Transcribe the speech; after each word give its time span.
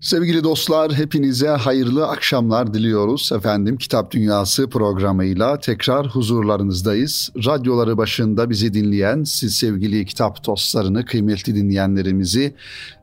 Sevgili 0.00 0.44
dostlar 0.44 0.92
hepinize 0.92 1.48
hayırlı 1.48 2.08
akşamlar 2.08 2.74
diliyoruz. 2.74 3.30
Efendim 3.36 3.76
Kitap 3.76 4.10
Dünyası 4.10 4.70
programıyla 4.70 5.58
tekrar 5.60 6.06
huzurlarınızdayız. 6.06 7.30
Radyoları 7.46 7.96
başında 7.96 8.50
bizi 8.50 8.74
dinleyen 8.74 9.24
siz 9.24 9.54
sevgili 9.54 10.06
kitap 10.06 10.46
dostlarını, 10.46 11.04
kıymetli 11.04 11.54
dinleyenlerimizi 11.54 12.54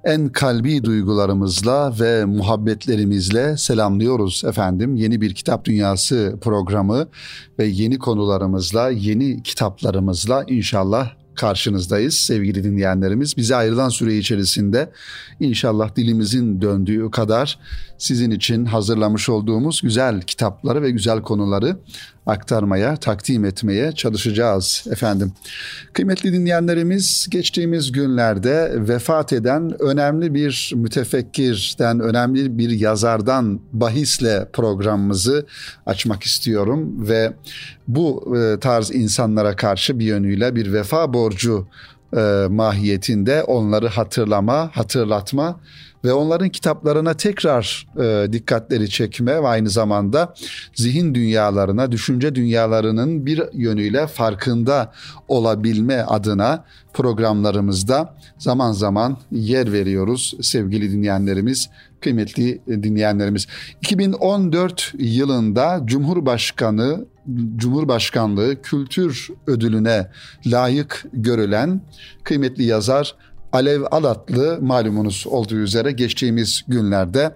en 0.04 0.29
kalbi 0.29 0.84
duygularımızla 0.84 1.94
ve 2.00 2.26
muhabbetlerimizle 2.26 3.57
selamlıyoruz 3.57 4.43
efendim. 4.46 4.96
Yeni 4.96 5.21
bir 5.21 5.34
Kitap 5.34 5.66
Dünyası 5.66 6.36
programı 6.41 7.07
ve 7.59 7.66
yeni 7.66 8.00
konularımızla, 8.00 8.89
yeni 8.89 9.43
kitaplarımızla 9.43 10.43
inşallah 10.48 11.25
karşınızdayız 11.36 12.15
sevgili 12.15 12.63
dinleyenlerimiz. 12.63 13.38
Bize 13.38 13.55
ayrılan 13.55 13.89
süre 13.89 14.17
içerisinde 14.17 14.91
inşallah 15.39 15.95
dilimizin 15.95 16.61
döndüğü 16.61 17.11
kadar 17.11 17.59
sizin 17.97 18.31
için 18.31 18.66
hazırlamış 18.66 19.30
olduğumuz 19.30 19.81
güzel 19.81 20.21
kitapları 20.21 20.81
ve 20.81 20.91
güzel 20.91 21.21
konuları 21.21 21.77
aktarmaya, 22.25 22.95
takdim 22.95 23.45
etmeye 23.45 23.91
çalışacağız 23.91 24.85
efendim. 24.91 25.34
Kıymetli 25.93 26.34
dinleyenlerimiz 26.34 27.27
geçtiğimiz 27.29 27.91
günlerde 27.91 28.71
vefat 28.75 29.34
eden 29.34 29.81
önemli 29.81 30.34
bir 30.34 30.71
mütefekkirden, 30.75 31.99
önemli 31.99 32.57
bir 32.57 32.70
yazardan 32.70 33.59
bahisle 33.73 34.48
programımızı 34.53 35.45
açmak 35.85 36.23
istiyorum 36.23 37.07
ve 37.07 37.34
bu 37.88 38.37
e, 38.37 38.59
tarz 38.59 38.91
insanlara 38.91 39.55
karşı 39.55 39.99
bir 39.99 40.05
yönüyle 40.05 40.55
bir 40.55 40.73
vefa 40.73 41.13
borcu 41.13 41.67
e, 42.18 42.48
mahiyetinde 42.50 43.44
onları 43.44 43.88
hatırlama, 43.88 44.70
hatırlatma 44.73 45.59
ve 46.05 46.13
onların 46.13 46.50
kitaplarına 46.50 47.13
tekrar 47.13 47.88
e, 48.00 48.34
dikkatleri 48.34 48.90
çekme 48.90 49.44
ve 49.44 49.48
aynı 49.48 49.70
zamanda 49.70 50.34
zihin 50.76 51.16
dünyalarına, 51.16 51.91
düşünce 51.91 52.35
dünyalarının 52.35 53.26
bir 53.26 53.41
yönüyle 53.54 54.07
farkında 54.07 54.91
olabilme 55.27 56.02
adına 56.02 56.63
programlarımızda 56.94 58.16
zaman 58.38 58.72
zaman 58.72 59.18
yer 59.32 59.72
veriyoruz 59.72 60.34
sevgili 60.41 60.91
dinleyenlerimiz, 60.91 61.70
kıymetli 62.01 62.62
dinleyenlerimiz. 62.68 63.48
2014 63.82 64.94
yılında 64.97 65.81
Cumhurbaşkanı 65.85 67.06
Cumhurbaşkanlığı 67.56 68.62
Kültür 68.62 69.29
Ödülüne 69.47 70.12
layık 70.45 71.06
görülen 71.13 71.81
kıymetli 72.23 72.63
yazar 72.63 73.16
Alev 73.53 73.81
Alatlı 73.91 74.59
malumunuz 74.62 75.25
olduğu 75.28 75.56
üzere 75.56 75.91
geçtiğimiz 75.91 76.62
günlerde 76.67 77.35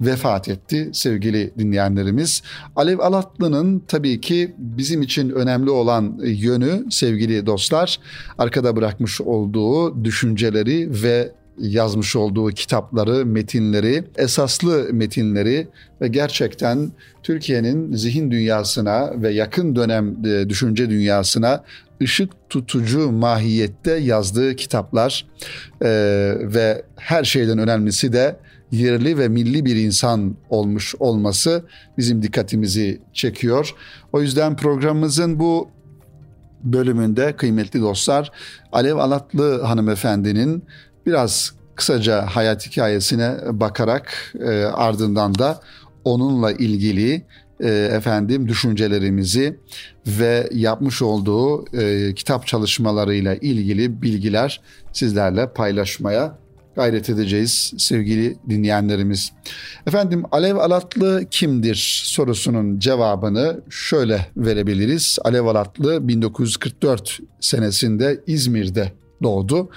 vefat 0.00 0.48
etti 0.48 0.90
sevgili 0.92 1.52
dinleyenlerimiz. 1.58 2.42
Alev 2.76 2.98
Alatlı'nın 2.98 3.82
tabii 3.88 4.20
ki 4.20 4.54
bizim 4.58 5.02
için 5.02 5.30
önemli 5.30 5.70
olan 5.70 6.20
yönü 6.24 6.84
sevgili 6.90 7.46
dostlar 7.46 8.00
arkada 8.38 8.76
bırakmış 8.76 9.20
olduğu 9.20 10.04
düşünceleri 10.04 11.02
ve 11.02 11.32
yazmış 11.60 12.16
olduğu 12.16 12.50
kitapları, 12.50 13.26
metinleri, 13.26 14.04
esaslı 14.16 14.88
metinleri 14.92 15.68
ve 16.00 16.08
gerçekten 16.08 16.90
Türkiye'nin 17.22 17.92
zihin 17.96 18.30
dünyasına 18.30 19.22
ve 19.22 19.30
yakın 19.30 19.76
dönem 19.76 20.26
e, 20.26 20.48
düşünce 20.48 20.90
dünyasına 20.90 21.64
ışık 22.02 22.30
tutucu 22.50 23.12
mahiyette 23.12 23.92
yazdığı 23.92 24.56
kitaplar 24.56 25.26
e, 25.82 25.88
ve 26.40 26.82
her 26.96 27.24
şeyden 27.24 27.58
önemlisi 27.58 28.12
de 28.12 28.36
yerli 28.70 29.18
ve 29.18 29.28
milli 29.28 29.64
bir 29.64 29.76
insan 29.76 30.36
olmuş 30.50 30.94
olması 30.98 31.64
bizim 31.98 32.22
dikkatimizi 32.22 33.00
çekiyor. 33.12 33.74
O 34.12 34.22
yüzden 34.22 34.56
programımızın 34.56 35.38
bu 35.38 35.68
bölümünde 36.64 37.32
kıymetli 37.36 37.80
dostlar 37.80 38.32
Alev 38.72 38.96
Alatlı 38.96 39.62
hanımefendinin 39.62 40.64
biraz 41.06 41.52
kısaca 41.74 42.26
hayat 42.26 42.66
hikayesine 42.66 43.36
bakarak 43.52 44.34
e, 44.40 44.64
ardından 44.64 45.34
da 45.34 45.60
onunla 46.04 46.52
ilgili 46.52 47.24
e, 47.60 47.68
efendim 47.70 48.48
düşüncelerimizi 48.48 49.58
ve 50.06 50.48
yapmış 50.52 51.02
olduğu 51.02 51.76
e, 51.76 52.14
kitap 52.14 52.46
çalışmalarıyla 52.46 53.34
ilgili 53.34 54.02
bilgiler 54.02 54.60
sizlerle 54.92 55.52
paylaşmaya 55.52 56.38
gayret 56.76 57.10
edeceğiz 57.10 57.72
sevgili 57.78 58.36
dinleyenlerimiz. 58.48 59.32
Efendim 59.86 60.24
Alev 60.32 60.56
Alatlı 60.56 61.24
kimdir 61.30 62.02
sorusunun 62.04 62.78
cevabını 62.78 63.60
şöyle 63.70 64.26
verebiliriz. 64.36 65.18
Alev 65.24 65.44
Alatlı 65.44 66.08
1944 66.08 67.18
senesinde 67.40 68.20
İzmir'de 68.26 68.92
doğdu. 69.22 69.68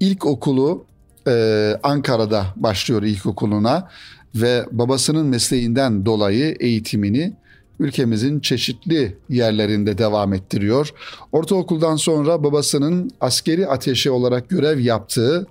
İlk 0.00 0.26
okulu 0.26 0.84
e, 1.26 1.76
Ankara'da 1.82 2.46
başlıyor 2.56 3.02
ilkokuluna 3.02 3.88
ve 4.34 4.66
babasının 4.72 5.26
mesleğinden 5.26 6.06
dolayı 6.06 6.56
eğitimini 6.60 7.36
ülkemizin 7.80 8.40
çeşitli 8.40 9.16
yerlerinde 9.28 9.98
devam 9.98 10.32
ettiriyor. 10.34 10.94
Ortaokuldan 11.32 11.96
sonra 11.96 12.44
babasının 12.44 13.10
askeri 13.20 13.66
ateşi 13.66 14.10
olarak 14.10 14.48
görev 14.48 14.78
yaptığı 14.78 15.46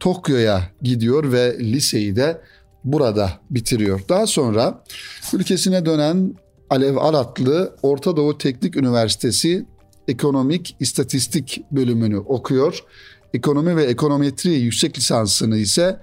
Tokyo'ya 0.00 0.70
gidiyor 0.82 1.32
ve 1.32 1.58
liseyi 1.60 2.16
de 2.16 2.40
burada 2.84 3.30
bitiriyor. 3.50 4.00
Daha 4.08 4.26
sonra 4.26 4.84
ülkesine 5.32 5.86
dönen 5.86 6.34
Alev 6.70 6.96
Alatlı 6.96 7.76
Orta 7.82 8.16
Doğu 8.16 8.38
Teknik 8.38 8.76
Üniversitesi 8.76 9.66
Ekonomik 10.08 10.76
İstatistik 10.80 11.62
bölümünü 11.70 12.18
okuyor. 12.18 12.84
Ekonomi 13.34 13.76
ve 13.76 13.84
ekonometri 13.84 14.50
yüksek 14.50 14.98
lisansını 14.98 15.56
ise 15.56 16.00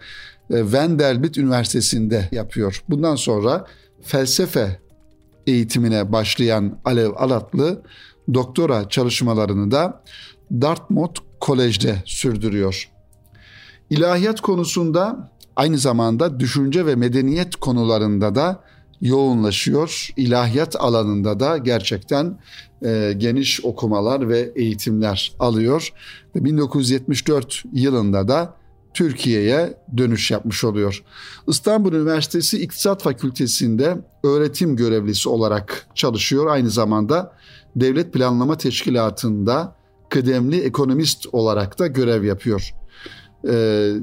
e, 0.50 0.74
Vanderbilt 0.74 1.38
Üniversitesi'nde 1.38 2.30
yapıyor. 2.32 2.84
Bundan 2.90 3.16
sonra 3.16 3.68
felsefe 4.02 4.80
eğitimine 5.48 6.12
başlayan 6.12 6.80
Alev 6.86 7.12
Alatlı 7.16 7.84
doktora 8.34 8.90
çalışmalarını 8.90 9.72
da 9.72 10.04
Dartmouth 10.52 11.22
Kolej'de 11.40 11.96
sürdürüyor. 12.06 12.90
İlahiyat 13.90 14.42
konusunda 14.42 15.32
aynı 15.56 15.78
zamanda 15.78 16.40
düşünce 16.40 16.86
ve 16.86 16.96
medeniyet 16.96 17.56
konularında 17.56 18.36
da 18.36 18.64
yoğunlaşıyor. 19.04 20.10
İlahiyat 20.18 20.76
alanında 20.76 21.40
da 21.40 21.58
gerçekten 21.58 22.40
e, 22.86 23.14
geniş 23.18 23.66
okumalar 23.66 24.30
ve 24.30 24.52
eğitimler 24.56 25.34
alıyor. 25.40 25.94
Ve 26.36 26.44
1974 26.46 27.64
yılında 27.74 28.28
da 28.28 28.56
Türkiye'ye 28.94 29.78
dönüş 29.98 30.32
yapmış 30.32 30.64
oluyor. 30.64 31.04
İstanbul 31.48 31.94
Üniversitesi 31.94 32.62
İktisat 32.64 33.04
Fakültesi'nde 33.04 33.98
öğretim 34.24 34.76
görevlisi 34.76 35.30
olarak 35.30 35.88
çalışıyor. 35.96 36.48
Aynı 36.48 36.70
zamanda 36.70 37.34
Devlet 37.76 38.14
Planlama 38.14 38.58
Teşkilatı'nda 38.58 39.76
kıdemli 40.10 40.62
ekonomist 40.62 41.26
olarak 41.32 41.80
da 41.80 41.88
görev 41.88 42.24
yapıyor. 42.24 42.72
Ee, 43.50 43.94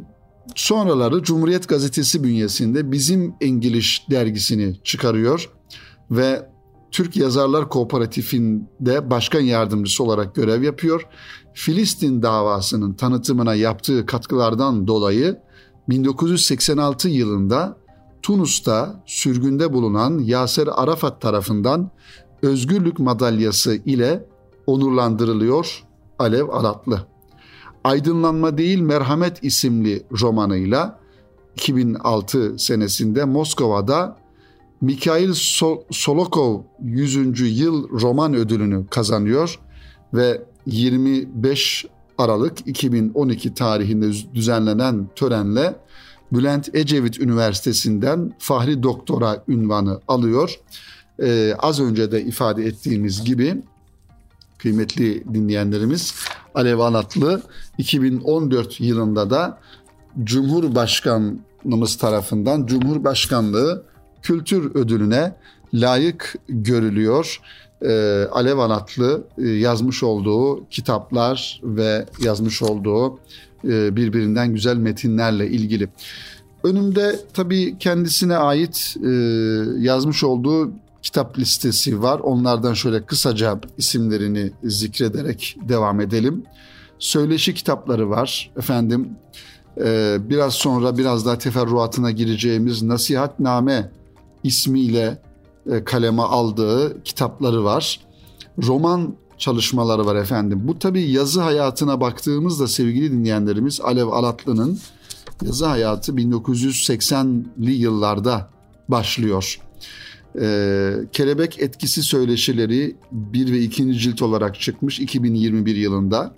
sonraları 0.55 1.23
Cumhuriyet 1.23 1.69
Gazetesi 1.69 2.25
bünyesinde 2.25 2.93
Bizim 2.93 3.35
İngiliz 3.41 3.99
dergisini 4.11 4.77
çıkarıyor 4.85 5.51
ve 6.11 6.51
Türk 6.91 7.17
Yazarlar 7.17 7.69
Kooperatifinde 7.69 9.11
başkan 9.11 9.41
yardımcısı 9.41 10.05
olarak 10.05 10.35
görev 10.35 10.63
yapıyor. 10.63 11.07
Filistin 11.55 12.23
davasının 12.23 12.93
tanıtımına 12.93 13.55
yaptığı 13.55 14.07
katkılardan 14.07 14.87
dolayı 14.87 15.41
1986 15.89 17.09
yılında 17.09 17.77
Tunus'ta 18.23 19.03
sürgünde 19.07 19.73
bulunan 19.73 20.19
Yaser 20.19 20.69
Arafat 20.73 21.21
tarafından 21.21 21.91
Özgürlük 22.43 22.99
Madalyası 22.99 23.75
ile 23.75 24.27
onurlandırılıyor 24.67 25.85
Alev 26.19 26.49
Aratlı. 26.49 27.07
Aydınlanma 27.85 28.59
değil 28.59 28.81
Merhamet 28.81 29.45
isimli 29.45 30.03
romanıyla 30.21 31.01
2006 31.57 32.59
senesinde 32.59 33.25
Moskova'da 33.25 34.17
Mikhail 34.81 35.33
Solokov 35.91 36.61
100. 36.83 37.59
yıl 37.61 37.89
roman 38.01 38.35
ödülünü 38.35 38.87
kazanıyor 38.87 39.59
ve 40.15 40.43
25 40.67 41.87
Aralık 42.19 42.69
2012 42.69 43.55
tarihinde 43.55 44.35
düzenlenen 44.35 45.09
törenle 45.17 45.77
Bülent 46.33 46.75
Ecevit 46.75 47.21
Üniversitesi'nden 47.21 48.33
Fahri 48.39 48.83
Doktora 48.83 49.45
ünvanı 49.49 50.01
alıyor. 50.09 50.61
Ee, 51.23 51.55
az 51.59 51.81
önce 51.81 52.13
de 52.13 52.23
ifade 52.23 52.65
ettiğimiz 52.65 53.25
gibi 53.25 53.63
kıymetli 54.59 55.25
dinleyenlerimiz 55.35 56.15
Alev 56.55 56.79
Anatlı 56.79 57.43
2014 57.79 58.81
yılında 58.81 59.31
da 59.31 59.59
Cumhurbaşkan 60.25 61.41
Cumhurbaşkanımız 61.63 61.97
tarafından 61.97 62.67
Cumhurbaşkanlığı 62.67 63.85
Kültür 64.23 64.75
Ödülüne 64.75 65.37
layık 65.75 66.35
görülüyor. 66.49 67.41
Ee, 67.83 68.27
Alev 68.33 68.59
Anatlı 68.59 69.25
e, 69.39 69.49
yazmış 69.49 70.03
olduğu 70.03 70.69
kitaplar 70.69 71.61
ve 71.65 72.07
yazmış 72.25 72.63
olduğu 72.63 73.19
e, 73.65 73.97
birbirinden 73.97 74.55
güzel 74.55 74.77
metinlerle 74.77 75.47
ilgili. 75.47 75.89
Önümde 76.65 77.21
tabii 77.35 77.79
kendisine 77.79 78.37
ait 78.37 78.97
e, 79.05 79.11
yazmış 79.79 80.25
olduğu 80.25 80.73
kitap 81.03 81.39
listesi 81.39 82.03
var. 82.03 82.21
Onlardan 82.21 82.75
şöyle 82.75 83.07
kısaca 83.07 83.61
isimlerini 83.79 84.53
zikrederek 84.65 85.57
devam 85.69 86.01
edelim. 86.01 86.45
Söyleşi 86.99 87.55
kitapları 87.55 88.11
var. 88.11 88.51
Efendim 88.57 89.09
e, 89.85 90.17
biraz 90.21 90.55
sonra 90.55 90.99
biraz 90.99 91.27
daha 91.27 91.39
teferruatına 91.39 92.11
gireceğimiz 92.11 92.83
Nasihatname 92.83 93.91
ismiyle 94.45 95.19
e, 95.71 95.85
kaleme 95.85 96.23
aldığı 96.23 97.03
kitapları 97.03 97.65
var. 97.65 98.01
Roman 98.67 99.15
çalışmaları 99.39 100.07
var 100.07 100.17
efendim. 100.17 100.61
Bu 100.65 100.79
tabii 100.79 101.11
yazı 101.11 101.41
hayatına 101.41 102.01
baktığımızda 102.01 102.69
sevgili 102.69 103.13
dinleyenlerimiz 103.13 103.81
Alev 103.81 104.07
Alatlı'nın 104.07 104.79
yazı 105.43 105.67
hayatı 105.67 106.13
1980'li 106.13 107.73
yıllarda 107.73 108.51
başlıyor. 108.89 109.61
Ee, 110.41 110.95
Kelebek 111.13 111.63
Etkisi 111.63 112.03
Söyleşileri 112.03 112.97
1 113.13 113.53
ve 113.53 113.61
2. 113.61 113.99
cilt 113.99 114.23
olarak 114.23 114.61
çıkmış 114.61 115.01
2021 115.01 115.77
yılında. 115.77 116.35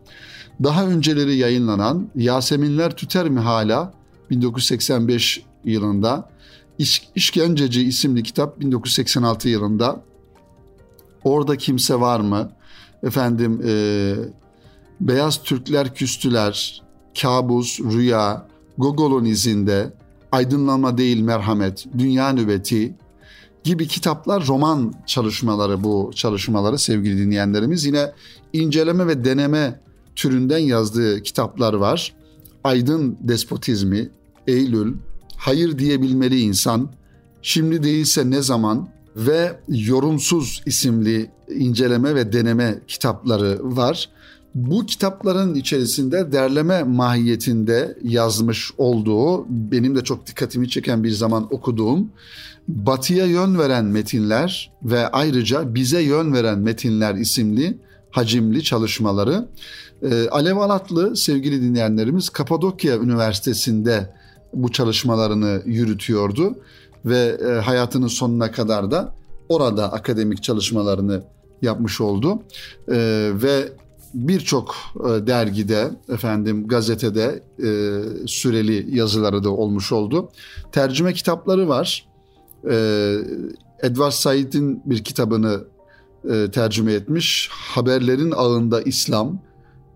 Daha 0.62 0.86
önceleri 0.86 1.36
yayınlanan 1.36 2.08
Yaseminler 2.16 2.96
Tüter 2.96 3.28
mi 3.28 3.40
hala 3.40 3.94
1985 4.30 5.42
yılında. 5.64 6.30
İş, 6.78 7.08
İşkenceci 7.14 7.82
isimli 7.82 8.22
kitap 8.22 8.60
1986 8.60 9.48
yılında. 9.48 10.02
Orada 11.24 11.56
kimse 11.56 12.00
var 12.00 12.20
mı? 12.20 12.52
Efendim 13.02 13.62
e, 13.66 14.14
Beyaz 15.00 15.42
Türkler 15.42 15.94
Küstüler, 15.94 16.82
Kabus, 17.22 17.80
Rüya, 17.80 18.46
Gogol'un 18.78 19.24
izinde, 19.24 19.92
Aydınlanma 20.32 20.98
değil 20.98 21.20
merhamet, 21.20 21.86
Dünya 21.98 22.32
nöbeti 22.32 22.94
gibi 23.64 23.88
kitaplar 23.88 24.46
roman 24.46 24.94
çalışmaları 25.06 25.84
bu 25.84 26.10
çalışmaları 26.14 26.78
sevgili 26.78 27.18
dinleyenlerimiz. 27.18 27.84
Yine 27.84 28.12
inceleme 28.52 29.06
ve 29.06 29.24
deneme 29.24 29.80
türünden 30.16 30.58
yazdığı 30.58 31.22
kitaplar 31.22 31.74
var. 31.74 32.14
Aydın 32.64 33.16
Despotizmi, 33.20 34.10
Eylül, 34.46 34.94
Hayır 35.36 35.78
diyebilmeli 35.78 36.40
insan, 36.40 36.90
Şimdi 37.42 37.82
değilse 37.82 38.30
ne 38.30 38.42
zaman 38.42 38.88
ve 39.16 39.60
Yorumsuz 39.68 40.62
isimli 40.66 41.30
inceleme 41.48 42.14
ve 42.14 42.32
deneme 42.32 42.78
kitapları 42.88 43.58
var. 43.62 44.08
Bu 44.54 44.86
kitapların 44.86 45.54
içerisinde 45.54 46.32
derleme 46.32 46.82
mahiyetinde 46.82 47.98
yazmış 48.02 48.72
olduğu, 48.78 49.46
benim 49.48 49.96
de 49.96 50.04
çok 50.04 50.26
dikkatimi 50.26 50.68
çeken 50.68 51.04
bir 51.04 51.10
zaman 51.10 51.54
okuduğum, 51.54 52.10
batıya 52.68 53.26
yön 53.26 53.58
veren 53.58 53.84
metinler 53.84 54.72
ve 54.82 55.08
ayrıca 55.08 55.74
bize 55.74 56.02
yön 56.02 56.32
veren 56.32 56.58
metinler 56.58 57.14
isimli 57.14 57.78
hacimli 58.10 58.62
çalışmaları. 58.62 59.48
Ee, 60.02 60.28
Alev 60.28 60.56
Alatlı 60.56 61.16
sevgili 61.16 61.62
dinleyenlerimiz 61.62 62.28
Kapadokya 62.28 62.96
Üniversitesi'nde 62.96 64.14
bu 64.54 64.72
çalışmalarını 64.72 65.62
yürütüyordu 65.66 66.56
ve 67.04 67.38
e, 67.48 67.52
hayatının 67.52 68.06
sonuna 68.06 68.50
kadar 68.52 68.90
da 68.90 69.14
orada 69.48 69.92
akademik 69.92 70.42
çalışmalarını 70.42 71.22
yapmış 71.62 72.00
oldu. 72.00 72.42
Ee, 72.88 73.30
ve 73.34 73.68
birçok 74.14 74.74
e, 74.96 75.26
dergide, 75.26 75.90
efendim 76.08 76.68
gazetede 76.68 77.42
e, 77.58 77.68
süreli 78.26 78.96
yazıları 78.96 79.44
da 79.44 79.50
olmuş 79.50 79.92
oldu. 79.92 80.28
Tercüme 80.72 81.12
kitapları 81.12 81.68
var. 81.68 82.11
E, 82.70 83.16
Edward 83.82 84.12
Said'in 84.12 84.82
bir 84.84 85.04
kitabını 85.04 85.64
e, 86.30 86.50
tercüme 86.50 86.92
etmiş. 86.92 87.48
Haberlerin 87.52 88.32
Ağında 88.36 88.82
İslam 88.82 89.42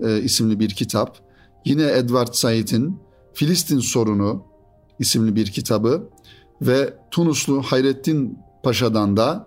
e, 0.01 0.21
isimli 0.21 0.61
bir 0.61 0.71
kitap. 0.71 1.19
Yine 1.65 1.83
Edward 1.83 2.33
Said'in 2.33 2.99
Filistin 3.35 3.79
Sorunu 3.79 4.45
isimli 4.99 5.37
bir 5.37 5.47
kitabı 5.47 6.09
ve 6.63 6.95
Tunuslu 7.11 7.63
Hayrettin 7.63 8.39
Paşa'dan 8.63 9.17
da 9.17 9.47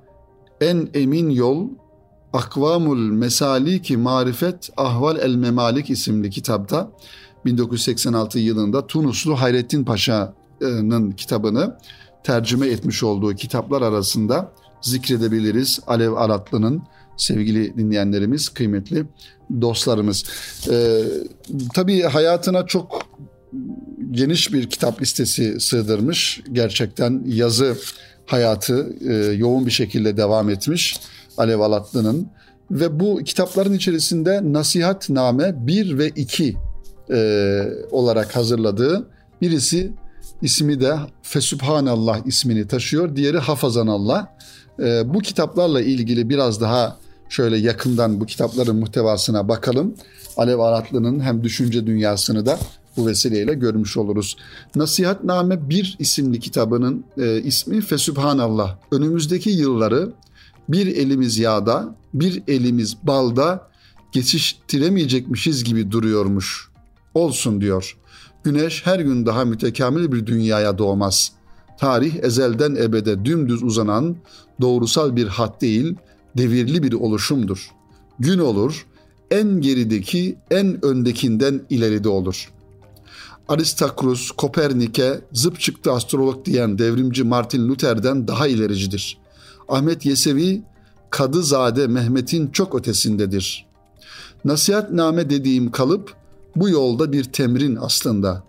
En 0.61 0.89
Emin 0.93 1.29
Yol 1.29 1.67
Akvamul 2.33 2.97
Mesaliki 2.97 3.97
Marifet 3.97 4.69
Ahval 4.77 5.17
el 5.17 5.35
Memalik 5.35 5.89
isimli 5.89 6.29
kitapta 6.29 6.91
1986 7.45 8.39
yılında 8.39 8.87
Tunuslu 8.87 9.35
Hayrettin 9.35 9.83
Paşa'nın 9.83 11.11
kitabını 11.11 11.77
tercüme 12.23 12.67
etmiş 12.67 13.03
olduğu 13.03 13.35
kitaplar 13.35 13.81
arasında 13.81 14.51
zikredebiliriz. 14.81 15.79
Alev 15.87 16.13
Aratlı'nın 16.13 16.83
sevgili 17.17 17.77
dinleyenlerimiz, 17.77 18.49
kıymetli 18.49 19.05
dostlarımız. 19.61 20.23
Ee, 20.71 21.01
tabii 21.73 22.01
hayatına 22.01 22.65
çok 22.65 23.01
geniş 24.11 24.53
bir 24.53 24.69
kitap 24.69 25.01
listesi 25.01 25.59
sığdırmış. 25.59 26.41
Gerçekten 26.51 27.23
yazı 27.25 27.77
hayatı 28.25 28.95
e, 29.09 29.13
yoğun 29.13 29.65
bir 29.65 29.71
şekilde 29.71 30.17
devam 30.17 30.49
etmiş. 30.49 30.99
Alev 31.37 31.59
Alatlı'nın 31.59 32.27
ve 32.71 32.99
bu 32.99 33.21
kitapların 33.25 33.73
içerisinde 33.73 34.53
Nasihatname 34.53 35.67
1 35.67 35.97
ve 35.97 36.09
2 36.09 36.57
e, 37.11 37.63
olarak 37.91 38.35
hazırladığı 38.35 39.09
birisi 39.41 39.91
ismi 40.41 40.81
de 40.81 40.97
Fesübhanallah 41.21 42.25
ismini 42.25 42.67
taşıyor. 42.67 43.15
Diğeri 43.15 43.39
Hafazanallah. 43.39 44.27
E, 44.79 45.13
bu 45.13 45.19
kitaplarla 45.19 45.81
ilgili 45.81 46.29
biraz 46.29 46.61
daha 46.61 46.97
şöyle 47.29 47.57
yakından 47.57 48.19
bu 48.19 48.25
kitapların 48.25 48.75
muhtevasına 48.75 49.47
bakalım. 49.47 49.95
Alev 50.37 50.59
Aratlı'nın 50.59 51.19
hem 51.19 51.43
düşünce 51.43 51.87
dünyasını 51.87 52.45
da 52.45 52.59
bu 52.97 53.07
vesileyle 53.07 53.53
görmüş 53.53 53.97
oluruz. 53.97 54.37
Nasihatname 54.75 55.69
1 55.69 55.95
isimli 55.99 56.39
kitabının 56.39 57.03
e, 57.17 57.41
ismi 57.41 57.81
Fesübhanallah. 57.81 58.77
Önümüzdeki 58.91 59.49
yılları 59.49 60.13
bir 60.69 60.87
elimiz 60.87 61.37
yağda, 61.37 61.95
bir 62.13 62.43
elimiz 62.47 62.97
balda 63.03 63.69
geçiştiremeyecekmişiz 64.11 65.63
gibi 65.63 65.91
duruyormuş. 65.91 66.69
Olsun 67.13 67.61
diyor. 67.61 67.97
Güneş 68.43 68.85
her 68.85 68.99
gün 68.99 69.25
daha 69.25 69.45
mütekamil 69.45 70.11
bir 70.11 70.25
dünyaya 70.25 70.77
doğmaz. 70.77 71.31
Tarih 71.79 72.15
ezelden 72.21 72.75
ebede 72.75 73.25
dümdüz 73.25 73.63
uzanan 73.63 74.15
doğrusal 74.61 75.15
bir 75.15 75.27
hat 75.27 75.61
değil, 75.61 75.95
devirli 76.37 76.83
bir 76.83 76.93
oluşumdur. 76.93 77.69
Gün 78.19 78.39
olur, 78.39 78.85
en 79.31 79.61
gerideki 79.61 80.37
en 80.51 80.85
öndekinden 80.85 81.61
ileride 81.69 82.09
olur. 82.09 82.51
Aristakrus, 83.47 84.31
Kopernik'e 84.31 85.21
zıp 85.33 85.59
çıktı 85.59 85.91
astrolog 85.91 86.45
diyen 86.45 86.77
devrimci 86.77 87.23
Martin 87.23 87.69
Luther'den 87.69 88.27
daha 88.27 88.47
ilericidir. 88.47 89.17
Ahmet 89.69 90.05
Yesevi 90.05 90.61
Kadızade 91.09 91.87
Mehmet'in 91.87 92.47
çok 92.47 92.75
ötesindedir. 92.75 93.65
Nasihatname 94.45 95.29
dediğim 95.29 95.71
kalıp 95.71 96.13
bu 96.55 96.69
yolda 96.69 97.11
bir 97.11 97.23
temrin 97.23 97.77
aslında. 97.81 98.43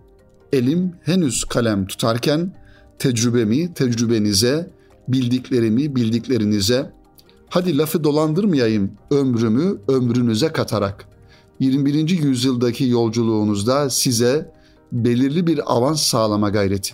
Elim 0.52 0.92
henüz 1.02 1.44
kalem 1.44 1.86
tutarken 1.86 2.52
tecrübemi 2.98 3.74
tecrübenize, 3.74 4.70
bildiklerimi 5.08 5.96
bildiklerinize, 5.96 6.92
hadi 7.48 7.78
lafı 7.78 8.04
dolandırmayayım 8.04 8.90
ömrümü 9.10 9.78
ömrünüze 9.88 10.48
katarak. 10.48 11.08
21. 11.60 12.08
yüzyıldaki 12.08 12.84
yolculuğunuzda 12.84 13.90
size 13.90 14.52
belirli 14.92 15.46
bir 15.46 15.76
avans 15.76 16.02
sağlama 16.02 16.48
gayreti. 16.48 16.92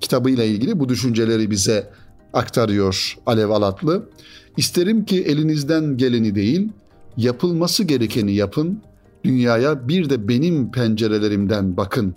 Kitabıyla 0.00 0.44
ilgili 0.44 0.80
bu 0.80 0.88
düşünceleri 0.88 1.50
bize 1.50 1.90
aktarıyor 2.32 3.16
Alev 3.26 3.50
Alatlı. 3.50 4.08
İsterim 4.56 5.04
ki 5.04 5.22
elinizden 5.22 5.96
geleni 5.96 6.34
değil, 6.34 6.68
yapılması 7.16 7.84
gerekeni 7.84 8.32
yapın, 8.34 8.82
dünyaya 9.24 9.88
bir 9.88 10.10
de 10.10 10.28
benim 10.28 10.70
pencerelerimden 10.70 11.76
bakın. 11.76 12.14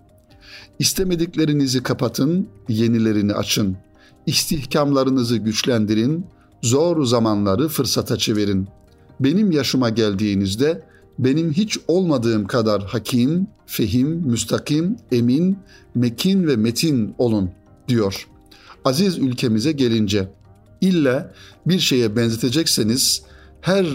İstemediklerinizi 0.79 1.83
kapatın, 1.83 2.47
yenilerini 2.69 3.33
açın. 3.33 3.77
İstihkamlarınızı 4.25 5.37
güçlendirin, 5.37 6.25
zor 6.61 7.05
zamanları 7.05 7.67
fırsata 7.67 8.17
çevirin. 8.17 8.67
Benim 9.19 9.51
yaşıma 9.51 9.89
geldiğinizde 9.89 10.81
benim 11.19 11.51
hiç 11.51 11.79
olmadığım 11.87 12.47
kadar 12.47 12.83
hakim, 12.83 13.47
fehim, 13.65 14.07
müstakim, 14.07 14.97
emin, 15.11 15.57
mekin 15.95 16.47
ve 16.47 16.55
metin 16.55 17.15
olun.'' 17.17 17.63
diyor. 17.87 18.27
Aziz 18.85 19.17
ülkemize 19.17 19.71
gelince 19.71 20.29
illa 20.81 21.33
bir 21.65 21.79
şeye 21.79 22.15
benzetecekseniz 22.15 23.23
her 23.61 23.85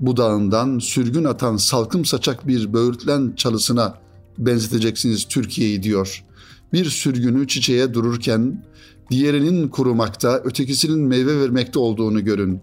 budağından 0.00 0.78
sürgün 0.78 1.24
atan 1.24 1.56
salkım 1.56 2.04
saçak 2.04 2.46
bir 2.48 2.72
böğürtlen 2.72 3.32
çalısına 3.36 3.98
benzeteceksiniz 4.38 5.24
Türkiye'yi 5.28 5.82
diyor. 5.82 6.24
Bir 6.72 6.84
sürgünü 6.84 7.48
çiçeğe 7.48 7.94
dururken 7.94 8.64
diğerinin 9.10 9.68
kurumakta, 9.68 10.40
ötekisinin 10.44 10.98
meyve 10.98 11.40
vermekte 11.40 11.78
olduğunu 11.78 12.24
görün. 12.24 12.60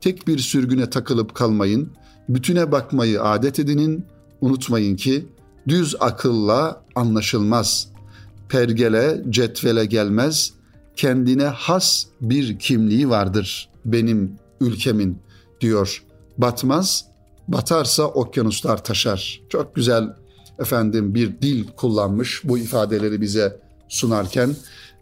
Tek 0.00 0.28
bir 0.28 0.38
sürgüne 0.38 0.90
takılıp 0.90 1.34
kalmayın, 1.34 1.92
bütüne 2.28 2.72
bakmayı 2.72 3.22
adet 3.22 3.58
edinin, 3.58 4.04
unutmayın 4.40 4.96
ki 4.96 5.26
düz 5.68 5.96
akılla 6.00 6.82
anlaşılmaz. 6.94 7.88
Pergele, 8.48 9.24
cetvele 9.30 9.84
gelmez, 9.84 10.52
kendine 10.96 11.44
has 11.44 12.06
bir 12.20 12.58
kimliği 12.58 13.08
vardır 13.08 13.68
benim 13.84 14.32
ülkemin 14.60 15.18
diyor. 15.60 16.05
Batmaz, 16.38 17.04
batarsa 17.48 18.02
okyanuslar 18.02 18.84
taşar. 18.84 19.40
Çok 19.48 19.74
güzel 19.74 20.14
efendim 20.58 21.14
bir 21.14 21.42
dil 21.42 21.64
kullanmış 21.76 22.40
bu 22.44 22.58
ifadeleri 22.58 23.20
bize 23.20 23.56
sunarken. 23.88 24.56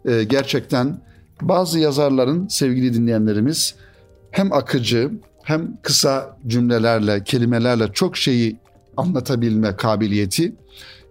Ee, 0.05 0.23
gerçekten 0.23 1.01
bazı 1.41 1.79
yazarların 1.79 2.47
sevgili 2.47 2.93
dinleyenlerimiz 2.93 3.75
hem 4.31 4.53
akıcı 4.53 5.11
hem 5.43 5.77
kısa 5.81 6.37
cümlelerle, 6.47 7.23
kelimelerle 7.23 7.91
çok 7.93 8.17
şeyi 8.17 8.59
anlatabilme 8.97 9.75
kabiliyeti. 9.75 10.55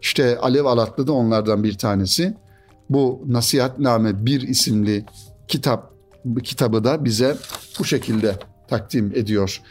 İşte 0.03 0.39
Alev 0.39 0.65
Alatlı 0.65 1.07
da 1.07 1.13
onlardan 1.13 1.65
bir 1.65 1.79
tanesi. 1.79 2.35
Bu 2.91 3.23
Nasihatname 3.27 4.27
1 4.27 4.41
isimli 4.41 5.05
kitap 5.49 5.95
kitabı 6.43 6.85
da 6.85 7.05
bize 7.05 7.37
bu 7.79 7.85
şekilde 7.85 8.37
takdim 8.69 9.13
ediyor. 9.15 9.63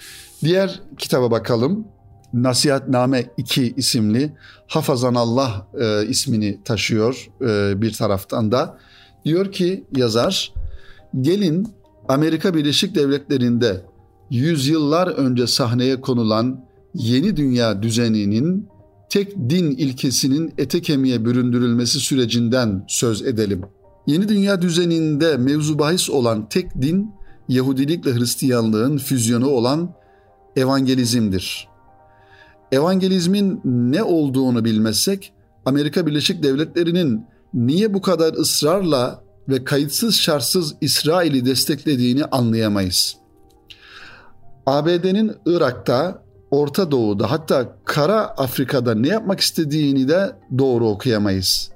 Diğer 0.44 0.82
kitaba 0.98 1.32
bakalım. 1.32 1.88
Nasihatname 2.34 3.26
2 3.38 3.74
isimli 3.78 4.34
Hafazan 4.68 5.16
Allah 5.16 5.68
e, 5.82 6.08
ismini 6.08 6.60
taşıyor 6.66 7.30
e, 7.42 7.82
bir 7.82 7.94
taraftan 7.94 8.52
da. 8.52 8.78
Diyor 9.26 9.52
ki 9.52 9.84
yazar, 9.96 10.54
gelin 11.22 11.68
Amerika 12.08 12.54
Birleşik 12.54 12.96
Devletleri'nde 12.96 13.86
yüzyıllar 14.30 15.08
önce 15.08 15.48
sahneye 15.48 16.02
konulan 16.02 16.66
yeni 16.94 17.38
dünya 17.38 17.84
düzeninin 17.84 18.68
tek 19.10 19.36
din 19.50 19.72
ilkesinin 19.72 20.54
ete 20.58 20.82
kemiğe 20.82 21.26
büründürülmesi 21.26 22.00
sürecinden 22.00 22.86
söz 22.88 23.22
edelim. 23.22 23.62
Yeni 24.08 24.30
dünya 24.30 24.62
düzeninde 24.62 25.38
mevzu 25.38 25.80
bahis 25.80 26.10
olan 26.10 26.50
tek 26.50 26.82
din 26.82 27.12
Yahudilikle 27.50 28.16
Hristiyanlığın 28.16 28.98
füzyonu 28.98 29.48
olan 29.48 30.03
evangelizmdir. 30.56 31.68
Evangelizmin 32.72 33.62
ne 33.64 34.04
olduğunu 34.04 34.66
bilmezsek 34.66 35.34
Amerika 35.66 36.08
Birleşik 36.08 36.44
Devletleri'nin 36.44 37.26
niye 37.54 37.94
bu 37.94 38.02
kadar 38.02 38.34
ısrarla 38.34 39.24
ve 39.50 39.64
kayıtsız 39.64 40.16
şartsız 40.16 40.76
İsrail'i 40.82 41.46
desteklediğini 41.46 42.26
anlayamayız. 42.26 43.18
ABD'nin 44.66 45.32
Irak'ta, 45.46 46.24
Orta 46.52 46.92
Doğu'da 46.92 47.32
hatta 47.32 47.78
Kara 47.86 48.22
Afrika'da 48.22 48.96
ne 48.96 49.08
yapmak 49.08 49.40
istediğini 49.40 50.08
de 50.08 50.36
doğru 50.58 50.88
okuyamayız. 50.88 51.72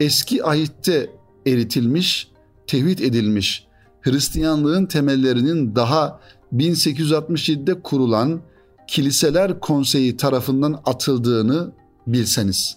Eski 0.00 0.44
ahitte 0.44 1.10
eritilmiş, 1.46 2.30
tevhid 2.66 2.98
edilmiş 2.98 3.68
Hristiyanlığın 4.00 4.86
temellerinin 4.86 5.74
daha 5.74 6.20
1867'de 6.52 7.82
kurulan 7.82 8.40
Kiliseler 8.86 9.60
Konseyi 9.60 10.16
tarafından 10.16 10.80
atıldığını 10.84 11.72
bilseniz. 12.06 12.76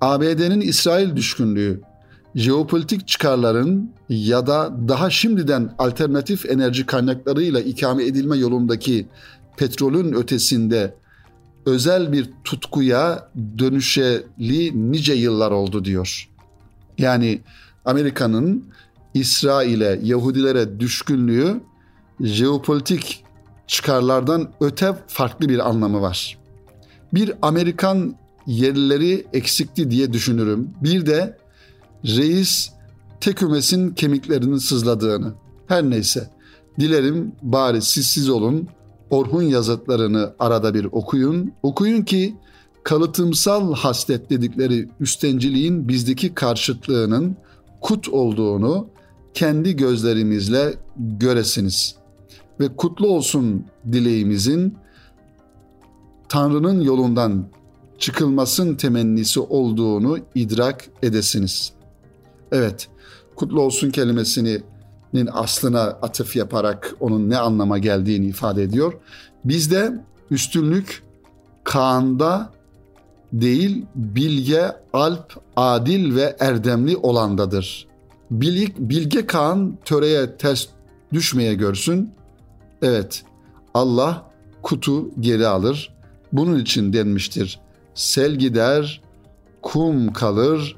ABD'nin 0.00 0.60
İsrail 0.60 1.16
düşkünlüğü, 1.16 1.80
jeopolitik 2.34 3.08
çıkarların 3.08 3.90
ya 4.08 4.46
da 4.46 4.74
daha 4.88 5.10
şimdiden 5.10 5.74
alternatif 5.78 6.46
enerji 6.46 6.86
kaynaklarıyla 6.86 7.60
ikame 7.60 8.04
edilme 8.04 8.36
yolundaki 8.36 9.06
petrolün 9.56 10.12
ötesinde 10.12 10.94
özel 11.66 12.12
bir 12.12 12.30
tutkuya 12.44 13.28
dönüşeli 13.58 14.92
nice 14.92 15.14
yıllar 15.14 15.50
oldu 15.50 15.84
diyor. 15.84 16.28
Yani 16.98 17.40
Amerika'nın 17.84 18.64
İsrail'e, 19.14 20.00
Yahudilere 20.02 20.80
düşkünlüğü 20.80 21.60
jeopolitik 22.20 23.24
çıkarlardan 23.66 24.48
öte 24.60 24.94
farklı 25.06 25.48
bir 25.48 25.68
anlamı 25.68 26.00
var. 26.00 26.38
Bir 27.14 27.32
Amerikan 27.42 28.16
yerlileri 28.46 29.26
eksikti 29.32 29.90
diye 29.90 30.12
düşünürüm. 30.12 30.70
Bir 30.82 31.06
de 31.06 31.38
reis 32.04 32.70
tekümesin 33.20 33.94
kemiklerinin 33.94 34.58
sızladığını. 34.58 35.34
Her 35.66 35.90
neyse 35.90 36.30
dilerim 36.80 37.32
bari 37.42 37.82
siz 37.82 38.28
olun. 38.28 38.68
Orhun 39.10 39.42
yazıtlarını 39.42 40.32
arada 40.38 40.74
bir 40.74 40.84
okuyun. 40.84 41.52
Okuyun 41.62 42.02
ki 42.02 42.34
kalıtımsal 42.82 43.74
haslet 43.74 44.30
dedikleri 44.30 44.88
üstenciliğin 45.00 45.88
bizdeki 45.88 46.34
karşıtlığının 46.34 47.36
kut 47.80 48.08
olduğunu 48.08 48.88
kendi 49.34 49.76
gözlerimizle 49.76 50.74
göresiniz. 50.96 51.96
Ve 52.60 52.76
kutlu 52.76 53.08
olsun 53.08 53.64
dileğimizin 53.92 54.74
Tanrı'nın 56.28 56.80
yolundan 56.80 57.46
çıkılmasın 57.98 58.74
temennisi 58.74 59.40
olduğunu 59.40 60.18
idrak 60.34 60.88
edesiniz. 61.02 61.72
Evet, 62.52 62.88
kutlu 63.36 63.60
olsun 63.60 63.90
kelimesinin 63.90 65.28
aslına 65.32 65.80
atıf 65.80 66.36
yaparak 66.36 66.94
onun 67.00 67.30
ne 67.30 67.38
anlama 67.38 67.78
geldiğini 67.78 68.26
ifade 68.26 68.62
ediyor. 68.62 68.92
Bizde 69.44 69.92
üstünlük 70.30 71.02
Kaan'da 71.64 72.50
değil 73.32 73.86
bilge, 73.94 74.72
alp, 74.92 75.42
adil 75.56 76.14
ve 76.14 76.36
erdemli 76.40 76.96
olandadır. 76.96 77.86
Bilge, 78.30 78.72
bilge 78.78 79.26
Kaan 79.26 79.78
töreye 79.84 80.36
ters 80.36 80.66
düşmeye 81.12 81.54
görsün. 81.54 82.10
Evet, 82.82 83.24
Allah 83.74 84.30
kutu 84.62 85.10
geri 85.20 85.46
alır. 85.46 85.96
Bunun 86.32 86.58
için 86.58 86.92
denmiştir. 86.92 87.60
Sel 87.94 88.34
gider, 88.34 89.02
kum 89.62 90.12
kalır, 90.12 90.76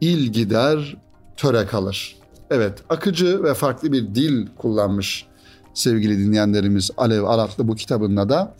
il 0.00 0.32
gider, 0.32 0.96
töre 1.36 1.66
kalır. 1.66 2.16
Evet, 2.50 2.78
akıcı 2.88 3.44
ve 3.44 3.54
farklı 3.54 3.92
bir 3.92 4.14
dil 4.14 4.46
kullanmış 4.58 5.26
sevgili 5.74 6.18
dinleyenlerimiz 6.18 6.90
Alev 6.96 7.24
Aratlı 7.24 7.68
bu 7.68 7.74
kitabında 7.74 8.28
da. 8.28 8.54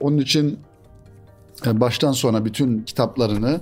Onun 0.00 0.18
için 0.18 0.58
e, 1.66 1.80
baştan 1.80 2.12
sona 2.12 2.44
bütün 2.44 2.82
kitaplarını 2.82 3.60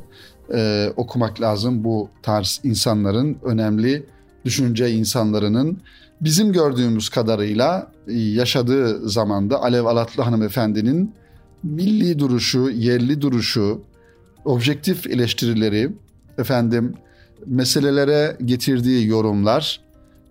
e, 0.54 0.92
okumak 0.96 1.40
lazım. 1.40 1.84
Bu 1.84 2.08
tarz 2.22 2.60
insanların 2.64 3.38
önemli 3.42 4.06
düşünce 4.44 4.90
insanlarının 4.90 5.78
bizim 6.20 6.52
gördüğümüz 6.52 7.08
kadarıyla 7.08 7.92
e, 8.08 8.12
yaşadığı 8.12 9.08
zamanda 9.08 9.62
Alev 9.62 9.84
Alatlı 9.84 10.22
hanımefendinin 10.22 11.14
milli 11.62 12.18
duruşu, 12.18 12.70
yerli 12.70 13.20
duruşu, 13.20 13.80
objektif 14.44 15.06
eleştirileri, 15.06 15.92
efendim 16.38 16.94
meselelere 17.46 18.36
getirdiği 18.44 19.06
yorumlar 19.06 19.80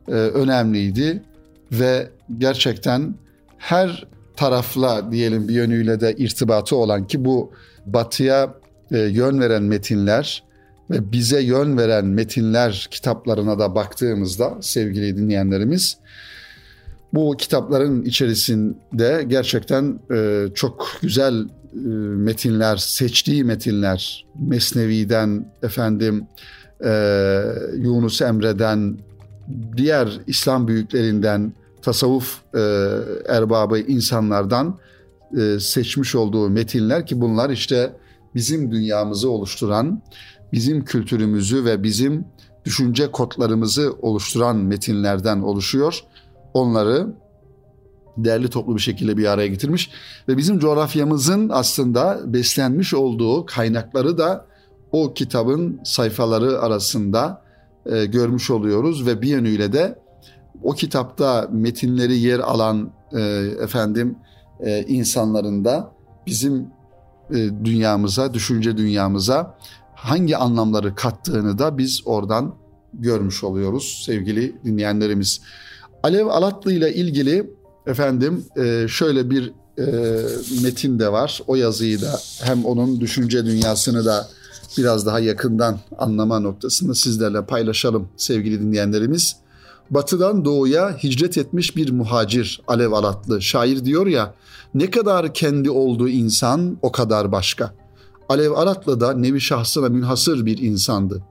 e, 0.07 0.11
önemliydi 0.11 1.23
ve 1.71 2.09
gerçekten 2.37 3.15
her 3.57 4.07
tarafla 4.35 5.11
diyelim 5.11 5.47
bir 5.47 5.53
yönüyle 5.53 5.99
de 5.99 6.15
irtibatı 6.17 6.75
olan 6.75 7.07
ki 7.07 7.25
bu 7.25 7.51
batıya 7.85 8.53
e, 8.91 8.97
yön 8.97 9.39
veren 9.39 9.63
metinler 9.63 10.43
ve 10.89 11.11
bize 11.11 11.41
yön 11.41 11.77
veren 11.77 12.05
metinler 12.05 12.87
kitaplarına 12.91 13.59
da 13.59 13.75
baktığımızda 13.75 14.57
sevgili 14.61 15.17
dinleyenlerimiz 15.17 15.97
bu 17.13 17.37
kitapların 17.37 18.05
içerisinde 18.05 19.25
gerçekten 19.27 19.99
e, 20.11 20.47
çok 20.55 20.87
güzel 21.01 21.33
e, 21.39 21.87
metinler, 22.17 22.77
seçtiği 22.77 23.43
metinler, 23.43 24.25
Mesnevi'den, 24.39 25.51
efendim 25.63 26.27
e, 26.85 26.89
Yunus 27.77 28.21
Emre'den, 28.21 28.97
diğer 29.77 30.19
İslam 30.27 30.67
büyüklerinden, 30.67 31.53
tasavvuf 31.81 32.41
e, 32.55 32.59
erbabı 33.27 33.79
insanlardan 33.79 34.77
e, 35.37 35.59
seçmiş 35.59 36.15
olduğu 36.15 36.49
metinler 36.49 37.05
ki 37.05 37.21
bunlar 37.21 37.49
işte 37.49 37.93
bizim 38.35 38.71
dünyamızı 38.71 39.29
oluşturan, 39.29 40.01
bizim 40.53 40.85
kültürümüzü 40.85 41.65
ve 41.65 41.83
bizim 41.83 42.25
düşünce 42.65 43.11
kodlarımızı 43.11 43.93
oluşturan 44.01 44.57
metinlerden 44.57 45.41
oluşuyor. 45.41 46.03
Onları 46.53 47.07
değerli 48.17 48.49
toplu 48.49 48.75
bir 48.75 48.81
şekilde 48.81 49.17
bir 49.17 49.25
araya 49.25 49.47
getirmiş 49.47 49.91
ve 50.27 50.37
bizim 50.37 50.59
coğrafyamızın 50.59 51.49
aslında 51.49 52.33
beslenmiş 52.33 52.93
olduğu 52.93 53.45
kaynakları 53.45 54.17
da 54.17 54.45
o 54.91 55.13
kitabın 55.13 55.79
sayfaları 55.83 56.59
arasında 56.59 57.41
e, 57.85 58.05
görmüş 58.05 58.51
oluyoruz 58.51 59.05
ve 59.05 59.21
bir 59.21 59.27
yönüyle 59.27 59.73
de 59.73 59.99
o 60.63 60.71
kitapta 60.71 61.47
metinleri 61.51 62.17
yer 62.17 62.39
alan 62.39 62.91
e, 63.13 63.19
efendim 63.61 64.15
e, 64.59 64.83
insanların 64.83 65.65
da 65.65 65.91
bizim 66.27 66.67
e, 67.29 67.35
dünyamıza, 67.63 68.33
düşünce 68.33 68.77
dünyamıza 68.77 69.57
hangi 70.03 70.37
anlamları 70.37 70.95
kattığını 70.95 71.59
da 71.59 71.77
biz 71.77 72.01
oradan 72.05 72.55
görmüş 72.93 73.43
oluyoruz 73.43 74.03
sevgili 74.05 74.55
dinleyenlerimiz. 74.65 75.41
Alev 76.03 76.27
Alatlı 76.27 76.73
ile 76.73 76.93
ilgili 76.93 77.53
efendim 77.87 78.45
e, 78.57 78.85
şöyle 78.89 79.29
bir 79.29 79.53
e, 79.79 79.85
metin 80.63 80.99
de 80.99 81.11
var. 81.11 81.41
O 81.47 81.55
yazıyı 81.55 82.01
da 82.01 82.19
hem 82.41 82.65
onun 82.65 83.01
düşünce 83.01 83.45
dünyasını 83.45 84.05
da 84.05 84.27
biraz 84.77 85.05
daha 85.05 85.19
yakından 85.19 85.79
anlama 85.97 86.39
noktasında 86.39 86.95
sizlerle 86.95 87.45
paylaşalım 87.45 88.09
sevgili 88.17 88.59
dinleyenlerimiz. 88.59 89.35
Batıdan 89.89 90.45
doğuya 90.45 90.97
hicret 91.03 91.37
etmiş 91.37 91.75
bir 91.75 91.91
muhacir 91.91 92.61
Alev 92.67 92.91
Alatlı 92.91 93.41
şair 93.41 93.85
diyor 93.85 94.07
ya 94.07 94.33
ne 94.73 94.89
kadar 94.89 95.33
kendi 95.33 95.69
olduğu 95.69 96.09
insan 96.09 96.77
o 96.81 96.91
kadar 96.91 97.31
başka. 97.31 97.82
Alev 98.33 98.51
Alatlı 98.51 98.99
da 98.99 99.13
nevi 99.13 99.41
şahsına 99.41 99.89
münhasır 99.89 100.45
bir 100.45 100.57
insandı. 100.57 101.23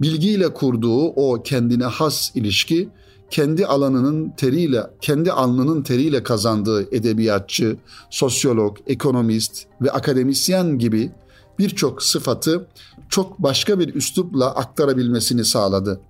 Bilgiyle 0.00 0.54
kurduğu 0.54 1.06
o 1.06 1.42
kendine 1.42 1.84
has 1.84 2.30
ilişki 2.34 2.88
kendi 3.30 3.66
alanının 3.66 4.30
teriyle, 4.36 4.82
kendi 5.00 5.32
alnının 5.32 5.82
teriyle 5.82 6.22
kazandığı 6.22 6.94
edebiyatçı, 6.96 7.76
sosyolog, 8.10 8.76
ekonomist 8.86 9.66
ve 9.82 9.90
akademisyen 9.90 10.78
gibi 10.78 11.10
birçok 11.58 12.02
sıfatı 12.02 12.66
çok 13.08 13.38
başka 13.38 13.78
bir 13.78 13.94
üslupla 13.94 14.54
aktarabilmesini 14.54 15.44
sağladı. 15.44 16.00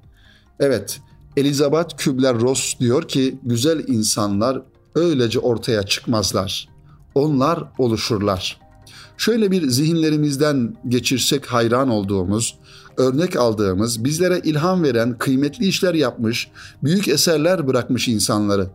Evet, 0.61 1.01
Elizabeth 1.37 1.95
Kübler-Ross 1.97 2.81
diyor 2.81 3.09
ki 3.09 3.39
güzel 3.43 3.89
insanlar 3.89 4.63
öylece 4.95 5.39
ortaya 5.39 5.83
çıkmazlar. 5.83 6.69
Onlar 7.15 7.65
oluşurlar. 7.79 8.64
Şöyle 9.17 9.51
bir 9.51 9.69
zihinlerimizden 9.69 10.77
geçirsek 10.89 11.47
hayran 11.47 11.89
olduğumuz, 11.89 12.59
örnek 12.97 13.37
aldığımız, 13.37 14.05
bizlere 14.05 14.41
ilham 14.45 14.83
veren, 14.83 15.19
kıymetli 15.19 15.67
işler 15.67 15.95
yapmış, 15.95 16.51
büyük 16.83 17.09
eserler 17.09 17.67
bırakmış 17.67 18.09
insanları. 18.09 18.67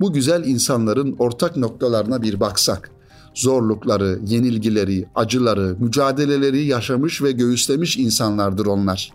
Bu 0.00 0.12
güzel 0.12 0.44
insanların 0.44 1.16
ortak 1.18 1.56
noktalarına 1.56 2.22
bir 2.22 2.40
baksak. 2.40 2.90
Zorlukları, 3.34 4.18
yenilgileri, 4.26 5.08
acıları, 5.14 5.76
mücadeleleri 5.78 6.64
yaşamış 6.64 7.22
ve 7.22 7.32
göğüslemiş 7.32 7.96
insanlardır 7.96 8.66
onlar. 8.66 9.12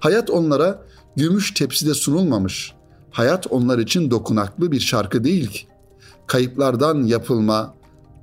Hayat 0.00 0.30
onlara 0.30 0.82
gümüş 1.16 1.54
tepside 1.54 1.94
sunulmamış. 1.94 2.72
Hayat 3.10 3.46
onlar 3.50 3.78
için 3.78 4.10
dokunaklı 4.10 4.72
bir 4.72 4.80
şarkı 4.80 5.24
değil 5.24 5.46
ki. 5.46 5.60
Kayıplardan 6.26 7.02
yapılma 7.02 7.74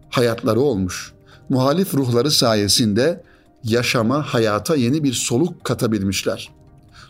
hayatları 0.10 0.60
olmuş. 0.60 1.15
Muhalif 1.50 1.94
ruhları 1.94 2.32
sayesinde 2.32 3.24
yaşama, 3.64 4.22
hayata 4.22 4.76
yeni 4.76 5.04
bir 5.04 5.14
soluk 5.14 5.64
katabilmişler. 5.64 6.52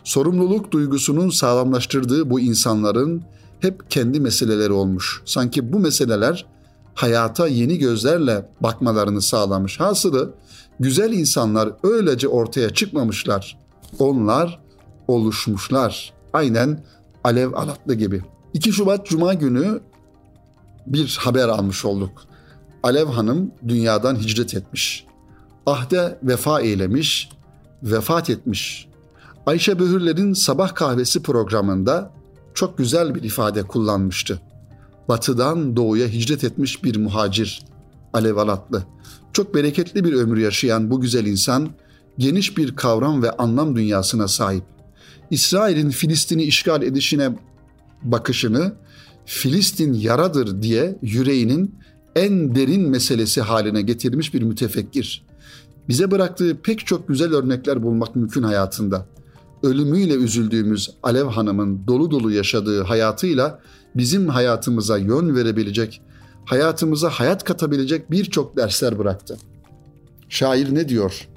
Sorumluluk 0.03 0.71
duygusunun 0.71 1.29
sağlamlaştırdığı 1.29 2.29
bu 2.29 2.39
insanların 2.39 3.23
hep 3.59 3.91
kendi 3.91 4.19
meseleleri 4.19 4.71
olmuş. 4.71 5.21
Sanki 5.25 5.73
bu 5.73 5.79
meseleler 5.79 6.45
hayata 6.93 7.47
yeni 7.47 7.77
gözlerle 7.77 8.49
bakmalarını 8.61 9.21
sağlamış. 9.21 9.79
Hasılı 9.79 10.33
güzel 10.79 11.13
insanlar 11.13 11.69
öylece 11.83 12.27
ortaya 12.27 12.69
çıkmamışlar. 12.69 13.57
Onlar 13.99 14.59
oluşmuşlar. 15.07 16.13
Aynen 16.33 16.83
Alev 17.23 17.53
Alatlı 17.53 17.93
gibi. 17.93 18.21
2 18.53 18.71
Şubat 18.71 19.05
Cuma 19.05 19.33
günü 19.33 19.79
bir 20.87 21.17
haber 21.21 21.47
almış 21.47 21.85
olduk. 21.85 22.11
Alev 22.85 23.07
Hanım 23.07 23.51
dünyadan 23.67 24.15
hicret 24.15 24.53
etmiş 24.53 25.05
ahde 25.65 26.19
vefa 26.23 26.61
eylemiş, 26.61 27.29
vefat 27.83 28.29
etmiş. 28.29 28.87
Ayşe 29.45 29.79
Böhürler'in 29.79 30.33
sabah 30.33 30.75
kahvesi 30.75 31.23
programında 31.23 32.11
çok 32.53 32.77
güzel 32.77 33.15
bir 33.15 33.23
ifade 33.23 33.63
kullanmıştı. 33.63 34.41
Batıdan 35.07 35.75
doğuya 35.75 36.07
hicret 36.07 36.43
etmiş 36.43 36.83
bir 36.83 36.95
muhacir, 36.95 37.65
Alev 38.13 38.37
Alatlı. 38.37 38.83
Çok 39.33 39.55
bereketli 39.55 40.03
bir 40.03 40.13
ömür 40.13 40.37
yaşayan 40.37 40.91
bu 40.91 41.01
güzel 41.01 41.25
insan 41.25 41.69
geniş 42.17 42.57
bir 42.57 42.75
kavram 42.75 43.23
ve 43.23 43.31
anlam 43.31 43.75
dünyasına 43.75 44.27
sahip. 44.27 44.63
İsrail'in 45.31 45.89
Filistin'i 45.89 46.43
işgal 46.43 46.83
edişine 46.83 47.29
bakışını 48.03 48.73
Filistin 49.25 49.93
yaradır 49.93 50.61
diye 50.61 50.97
yüreğinin 51.01 51.75
en 52.15 52.55
derin 52.55 52.89
meselesi 52.89 53.41
haline 53.41 53.81
getirmiş 53.81 54.33
bir 54.33 54.41
mütefekkir 54.41 55.25
bize 55.89 56.11
bıraktığı 56.11 56.57
pek 56.63 56.87
çok 56.87 57.07
güzel 57.07 57.33
örnekler 57.33 57.83
bulmak 57.83 58.15
mümkün 58.15 58.43
hayatında. 58.43 59.05
Ölümüyle 59.63 60.13
üzüldüğümüz 60.13 60.89
Alev 61.03 61.25
Hanım'ın 61.25 61.87
dolu 61.87 62.11
dolu 62.11 62.31
yaşadığı 62.31 62.83
hayatıyla 62.83 63.59
bizim 63.95 64.27
hayatımıza 64.27 64.97
yön 64.97 65.35
verebilecek, 65.35 66.01
hayatımıza 66.45 67.09
hayat 67.09 67.43
katabilecek 67.43 68.11
birçok 68.11 68.57
dersler 68.57 68.99
bıraktı. 68.99 69.37
Şair 70.29 70.75
ne 70.75 70.89
diyor? 70.89 71.27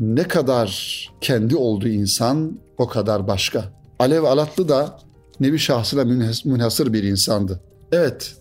Ne 0.00 0.28
kadar 0.28 1.10
kendi 1.20 1.56
olduğu 1.56 1.88
insan 1.88 2.58
o 2.78 2.88
kadar 2.88 3.28
başka. 3.28 3.72
Alev 3.98 4.22
Alatlı 4.22 4.68
da 4.68 4.98
nevi 5.40 5.58
şahsına 5.58 6.04
münhasır 6.44 6.92
bir 6.92 7.02
insandı. 7.02 7.60
Evet, 7.92 8.36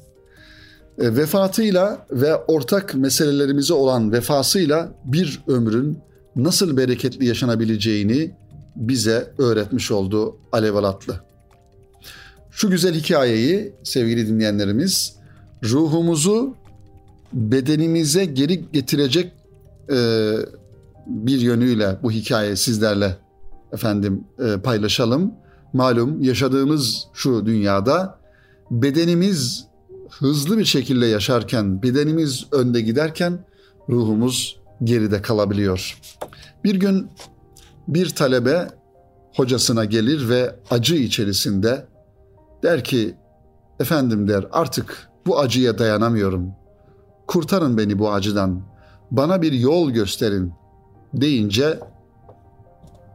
e, 0.99 1.15
vefatıyla 1.15 2.05
ve 2.11 2.35
ortak 2.35 2.95
meselelerimize 2.95 3.73
olan 3.73 4.11
vefasıyla 4.11 4.91
bir 5.05 5.41
ömrün 5.47 5.97
nasıl 6.35 6.77
bereketli 6.77 7.25
yaşanabileceğini 7.25 8.31
bize 8.75 9.33
öğretmiş 9.37 9.91
oldu 9.91 10.37
Alev 10.51 10.75
Alatlı. 10.75 11.19
Şu 12.51 12.69
güzel 12.69 12.93
hikayeyi 12.93 13.73
sevgili 13.83 14.27
dinleyenlerimiz 14.27 15.15
ruhumuzu 15.63 16.55
bedenimize 17.33 18.25
geri 18.25 18.71
getirecek 18.71 19.31
e, 19.91 20.31
bir 21.07 21.39
yönüyle 21.39 21.97
bu 22.03 22.11
hikaye 22.11 22.55
sizlerle 22.55 23.17
efendim 23.73 24.23
e, 24.39 24.59
paylaşalım. 24.61 25.33
Malum 25.73 26.23
yaşadığımız 26.23 27.07
şu 27.13 27.45
dünyada 27.45 28.19
bedenimiz 28.71 29.67
hızlı 30.19 30.57
bir 30.57 30.65
şekilde 30.65 31.05
yaşarken, 31.05 31.83
bedenimiz 31.83 32.45
önde 32.51 32.81
giderken 32.81 33.45
ruhumuz 33.89 34.59
geride 34.83 35.21
kalabiliyor. 35.21 35.99
Bir 36.63 36.75
gün 36.75 37.09
bir 37.87 38.09
talebe 38.09 38.67
hocasına 39.35 39.85
gelir 39.85 40.29
ve 40.29 40.55
acı 40.69 40.95
içerisinde 40.95 41.85
der 42.63 42.83
ki 42.83 43.15
efendim 43.79 44.27
der 44.27 44.47
artık 44.51 45.09
bu 45.25 45.39
acıya 45.39 45.77
dayanamıyorum. 45.77 46.51
Kurtarın 47.27 47.77
beni 47.77 47.99
bu 47.99 48.11
acıdan. 48.11 48.61
Bana 49.11 49.41
bir 49.41 49.51
yol 49.51 49.91
gösterin 49.91 50.53
deyince 51.13 51.79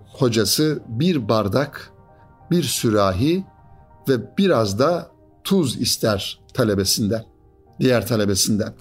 hocası 0.06 0.82
bir 0.88 1.28
bardak, 1.28 1.92
bir 2.50 2.62
sürahi 2.62 3.44
ve 4.08 4.36
biraz 4.38 4.78
da 4.78 5.10
tuz 5.44 5.80
ister 5.80 6.40
talebesinden, 6.58 7.24
diğer 7.80 8.06
talebesinden. 8.06 8.74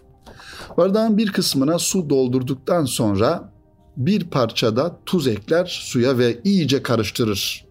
Bardağın 0.78 1.18
bir 1.18 1.32
kısmına 1.32 1.80
su 1.80 2.10
doldurduktan 2.10 2.86
sonra 2.86 3.54
bir 3.98 4.24
parçada 4.24 5.00
tuz 5.06 5.28
ekler 5.28 5.66
suya 5.66 6.18
ve 6.18 6.40
iyice 6.44 6.84
karıştırır. 6.84 7.66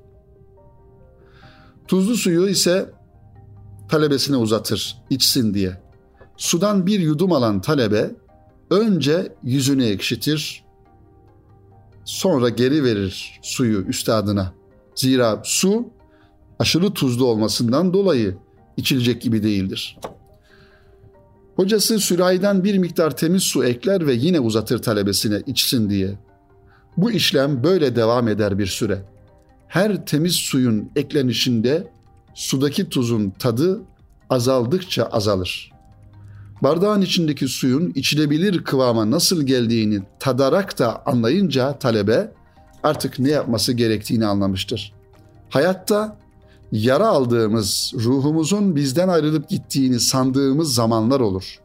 Tuzlu 1.88 2.16
suyu 2.16 2.48
ise 2.48 2.90
talebesine 3.88 4.36
uzatır 4.36 4.96
içsin 5.10 5.54
diye. 5.54 5.80
Sudan 6.36 6.86
bir 6.86 7.00
yudum 7.00 7.32
alan 7.32 7.60
talebe 7.60 8.10
önce 8.70 9.32
yüzünü 9.42 9.84
ekşitir, 9.84 10.64
sonra 12.04 12.48
geri 12.48 12.84
verir 12.84 13.40
suyu 13.42 13.82
üstadına. 13.82 14.52
Zira 14.94 15.40
su 15.44 15.88
aşırı 16.58 16.90
tuzlu 16.90 17.26
olmasından 17.26 17.92
dolayı 17.92 18.38
içilecek 18.76 19.22
gibi 19.22 19.42
değildir. 19.42 19.98
Hocası 21.56 21.98
sürahiden 21.98 22.64
bir 22.64 22.78
miktar 22.78 23.16
temiz 23.16 23.42
su 23.42 23.64
ekler 23.64 24.06
ve 24.06 24.14
yine 24.14 24.40
uzatır 24.40 24.82
talebesine 24.82 25.42
içsin 25.46 25.90
diye. 25.90 26.18
Bu 26.96 27.10
işlem 27.10 27.64
böyle 27.64 27.96
devam 27.96 28.28
eder 28.28 28.58
bir 28.58 28.66
süre. 28.66 29.02
her 29.68 30.06
temiz 30.06 30.32
suyun 30.32 30.90
eklenişinde 30.96 31.92
sudaki 32.34 32.88
tuzun 32.88 33.30
tadı 33.30 33.82
azaldıkça 34.30 35.04
azalır. 35.04 35.72
Bardağın 36.62 37.02
içindeki 37.02 37.48
suyun 37.48 37.92
içilebilir 37.94 38.64
kıvama 38.64 39.10
nasıl 39.10 39.42
geldiğini 39.46 40.02
tadarak 40.18 40.78
da 40.78 41.06
anlayınca 41.06 41.78
talebe 41.78 42.32
artık 42.82 43.18
ne 43.18 43.30
yapması 43.30 43.72
gerektiğini 43.72 44.26
anlamıştır. 44.26 44.92
Hayatta 45.48 46.18
yara 46.72 47.08
aldığımız, 47.08 47.92
ruhumuzun 47.94 48.76
bizden 48.76 49.08
ayrılıp 49.08 49.48
gittiğini 49.48 50.00
sandığımız 50.00 50.74
zamanlar 50.74 51.20
olur. 51.20 51.60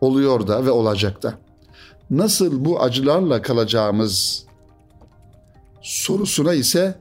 Oluyor 0.00 0.46
da 0.46 0.66
ve 0.66 0.70
olacak 0.70 1.22
da. 1.22 1.34
Nasıl 2.10 2.64
bu 2.64 2.82
acılarla 2.82 3.42
kalacağımız 3.42 4.44
sorusuna 5.82 6.54
ise 6.54 6.98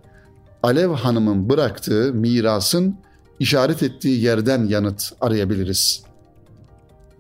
Alev 0.64 0.90
Hanım'ın 0.90 1.50
bıraktığı 1.50 2.14
mirasın 2.14 2.96
işaret 3.40 3.84
ettiği 3.84 4.22
yerden 4.22 4.66
yanıt 4.66 5.12
arayabiliriz. 5.22 6.04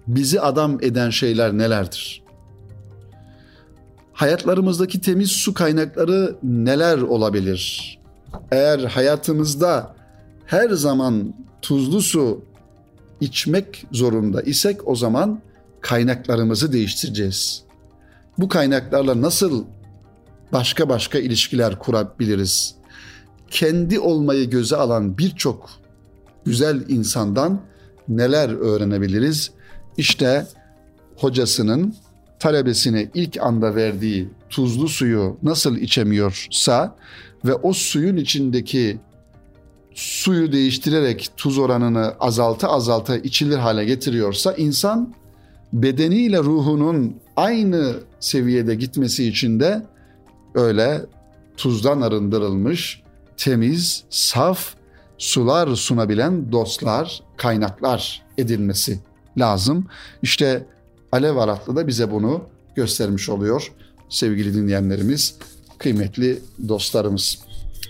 Bizi 0.07 0.41
adam 0.41 0.77
eden 0.81 1.09
şeyler 1.09 1.57
nelerdir? 1.57 2.23
Hayatlarımızdaki 4.13 5.01
temiz 5.01 5.31
su 5.31 5.53
kaynakları 5.53 6.35
neler 6.43 7.01
olabilir? 7.01 7.98
Eğer 8.51 8.79
hayatımızda 8.79 9.95
her 10.45 10.69
zaman 10.69 11.33
tuzlu 11.61 12.01
su 12.01 12.41
içmek 13.21 13.85
zorunda 13.91 14.41
isek 14.41 14.87
o 14.87 14.95
zaman 14.95 15.41
kaynaklarımızı 15.81 16.73
değiştireceğiz. 16.73 17.63
Bu 18.37 18.47
kaynaklarla 18.47 19.21
nasıl 19.21 19.65
başka 20.51 20.89
başka 20.89 21.19
ilişkiler 21.19 21.79
kurabiliriz? 21.79 22.75
Kendi 23.49 23.99
olmayı 23.99 24.49
göze 24.49 24.75
alan 24.75 25.17
birçok 25.17 25.69
güzel 26.45 26.89
insandan 26.89 27.61
neler 28.07 28.49
öğrenebiliriz? 28.49 29.51
İşte 29.97 30.47
hocasının 31.15 31.95
talebesine 32.39 33.09
ilk 33.13 33.37
anda 33.41 33.75
verdiği 33.75 34.29
tuzlu 34.49 34.89
suyu 34.89 35.37
nasıl 35.43 35.77
içemiyorsa 35.77 36.95
ve 37.45 37.53
o 37.53 37.73
suyun 37.73 38.17
içindeki 38.17 38.99
suyu 39.93 40.51
değiştirerek 40.51 41.29
tuz 41.37 41.57
oranını 41.57 42.13
azalta 42.19 42.67
azalta 42.67 43.17
içilir 43.17 43.57
hale 43.57 43.85
getiriyorsa 43.85 44.53
insan 44.53 45.13
bedeniyle 45.73 46.39
ruhunun 46.39 47.15
aynı 47.35 47.93
seviyede 48.19 48.75
gitmesi 48.75 49.27
için 49.27 49.59
de 49.59 49.81
öyle 50.55 51.01
tuzdan 51.57 52.01
arındırılmış, 52.01 53.01
temiz, 53.37 54.03
saf 54.09 54.73
sular 55.17 55.75
sunabilen 55.75 56.51
dostlar, 56.51 57.23
kaynaklar 57.37 58.21
edilmesi 58.37 58.99
lazım. 59.37 59.87
İşte 60.21 60.65
Alev 61.11 61.35
Aratlı 61.35 61.75
da 61.75 61.87
bize 61.87 62.11
bunu 62.11 62.41
göstermiş 62.75 63.29
oluyor 63.29 63.71
sevgili 64.09 64.53
dinleyenlerimiz, 64.53 65.35
kıymetli 65.79 66.39
dostlarımız. 66.67 67.39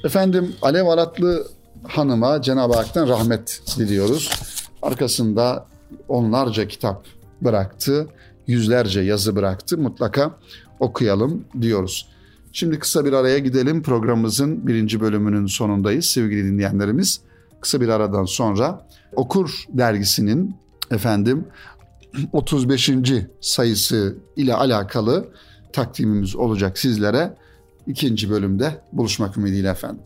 Efendim 0.04 0.56
Alev 0.62 0.86
Aratlı 0.86 1.48
Hanım'a 1.88 2.42
Cenab-ı 2.42 2.74
Hak'tan 2.74 3.08
rahmet 3.08 3.62
diliyoruz. 3.78 4.30
Arkasında 4.82 5.66
onlarca 6.08 6.68
kitap 6.68 7.06
bıraktı, 7.42 8.08
yüzlerce 8.48 9.02
yazı 9.02 9.36
bıraktı. 9.36 9.78
Mutlaka 9.78 10.36
okuyalım 10.80 11.46
diyoruz. 11.62 12.08
Şimdi 12.52 12.80
kısa 12.80 13.06
bir 13.06 13.14
araya 13.14 13.40
gidelim. 13.40 13.84
Programımızın 13.84 14.68
birinci 14.68 15.02
bölümünün 15.02 15.46
sonundayız 15.46 16.06
sevgili 16.06 16.44
dinleyenlerimiz. 16.44 17.22
Kısa 17.62 17.82
bir 17.82 17.90
aradan 17.90 18.26
sonra 18.26 18.86
Okur 19.16 19.66
dergisinin 19.70 20.56
efendim 20.92 21.48
35. 22.34 22.92
sayısı 23.42 24.18
ile 24.36 24.54
alakalı 24.54 25.28
takdimimiz 25.74 26.36
olacak 26.36 26.78
sizlere. 26.80 27.34
İkinci 27.90 28.30
bölümde 28.30 28.82
buluşmak 28.94 29.38
ümidiyle 29.38 29.70
efendim. 29.70 30.02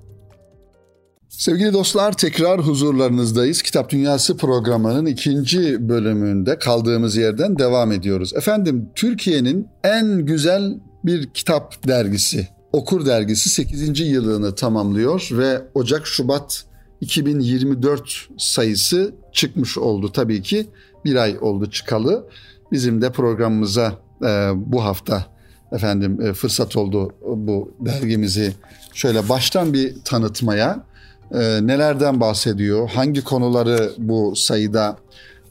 Sevgili 1.29 1.73
dostlar 1.73 2.17
tekrar 2.17 2.61
huzurlarınızdayız. 2.61 3.61
Kitap 3.61 3.89
Dünyası 3.89 4.37
programının 4.37 5.05
ikinci 5.05 5.89
bölümünde 5.89 6.59
kaldığımız 6.59 7.15
yerden 7.15 7.59
devam 7.59 7.91
ediyoruz. 7.91 8.33
Efendim 8.33 8.89
Türkiye'nin 8.95 9.67
en 9.83 10.25
güzel 10.25 10.79
bir 11.05 11.29
kitap 11.29 11.87
dergisi, 11.87 12.47
Okur 12.73 13.05
Dergisi 13.05 13.49
8. 13.49 13.99
yılını 13.99 14.55
tamamlıyor 14.55 15.29
ve 15.31 15.61
Ocak-Şubat 15.73 16.65
2024 17.01 18.27
sayısı 18.37 19.15
çıkmış 19.31 19.77
oldu 19.77 20.11
tabii 20.11 20.41
ki. 20.41 20.67
Bir 21.05 21.15
ay 21.15 21.37
oldu 21.41 21.69
çıkalı. 21.69 22.29
Bizim 22.71 23.01
de 23.01 23.11
programımıza 23.11 23.99
e, 24.25 24.51
bu 24.55 24.83
hafta 24.83 25.32
efendim 25.73 26.21
e, 26.21 26.33
fırsat 26.33 26.75
oldu 26.75 27.13
bu 27.21 27.71
dergimizi 27.79 28.53
şöyle 28.93 29.29
baştan 29.29 29.73
bir 29.73 29.95
tanıtmaya. 30.05 30.83
E, 31.31 31.39
nelerden 31.67 32.19
bahsediyor? 32.19 32.89
Hangi 32.89 33.23
konuları 33.23 33.91
bu 33.97 34.36
sayıda 34.36 34.97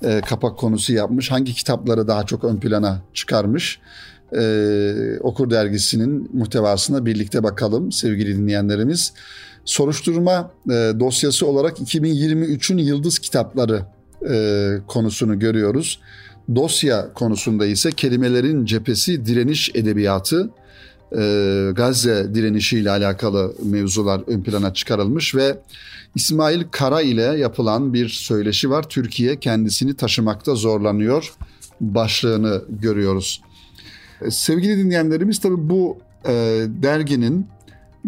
e, 0.05 0.21
kapak 0.21 0.59
konusu 0.59 0.93
yapmış? 0.93 1.31
Hangi 1.31 1.55
kitapları 1.55 2.09
daha 2.09 2.27
çok 2.27 2.45
ön 2.45 2.57
plana 2.57 3.03
çıkarmış? 3.15 3.81
Okur 5.21 5.51
Dergisi'nin 5.51 6.31
muhtevasına 6.33 7.07
birlikte 7.07 7.43
bakalım 7.43 7.93
sevgili 7.93 8.37
dinleyenlerimiz. 8.37 9.13
Soruşturma 9.65 10.51
dosyası 11.01 11.47
olarak 11.47 11.79
2023'ün 11.79 12.79
Yıldız 12.79 13.19
Kitapları 13.19 13.83
konusunu 14.87 15.39
görüyoruz. 15.39 16.01
Dosya 16.55 17.13
konusunda 17.15 17.67
ise 17.67 17.91
kelimelerin 17.91 18.65
cephesi 18.65 19.27
direniş 19.27 19.71
edebiyatı, 19.75 20.51
e, 21.19 21.71
Gazze 21.75 22.35
direnişiyle 22.35 22.91
alakalı 22.91 23.55
mevzular 23.65 24.23
ön 24.27 24.43
plana 24.43 24.75
çıkarılmış 24.75 25.35
ve 25.35 25.59
İsmail 26.15 26.63
Kara 26.71 27.03
ile 27.03 27.23
yapılan 27.23 27.95
bir 27.95 28.09
söyleşi 28.09 28.71
var. 28.71 28.89
Türkiye 28.89 29.41
kendisini 29.41 29.95
taşımakta 29.95 30.55
zorlanıyor 30.55 31.33
başlığını 31.81 32.63
görüyoruz. 32.69 33.43
E, 34.23 34.31
sevgili 34.31 34.79
dinleyenlerimiz 34.79 35.41
tabii 35.41 35.69
bu 35.71 35.99
e, 36.27 36.33
derginin 36.83 37.47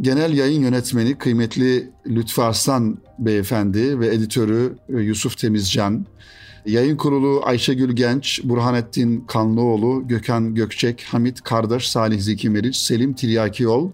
genel 0.00 0.32
yayın 0.32 0.62
yönetmeni 0.62 1.18
kıymetli 1.18 1.90
Lütfü 2.06 2.42
Arslan 2.42 2.98
Beyefendi 3.18 4.00
ve 4.00 4.14
editörü 4.14 4.72
Yusuf 4.88 5.38
Temizcan, 5.38 6.06
yayın 6.66 6.96
kurulu 6.96 7.40
Ayşegül 7.44 7.92
Genç, 7.92 8.40
Burhanettin 8.44 9.24
Kanlıoğlu, 9.28 10.08
Gökhan 10.08 10.54
Gökçek, 10.54 11.04
Hamit 11.10 11.42
Kardeş, 11.42 11.88
Salih 11.88 12.20
Zeki 12.20 12.50
Meriç, 12.50 12.76
Selim 12.76 13.14
Tiryakiyol 13.14 13.90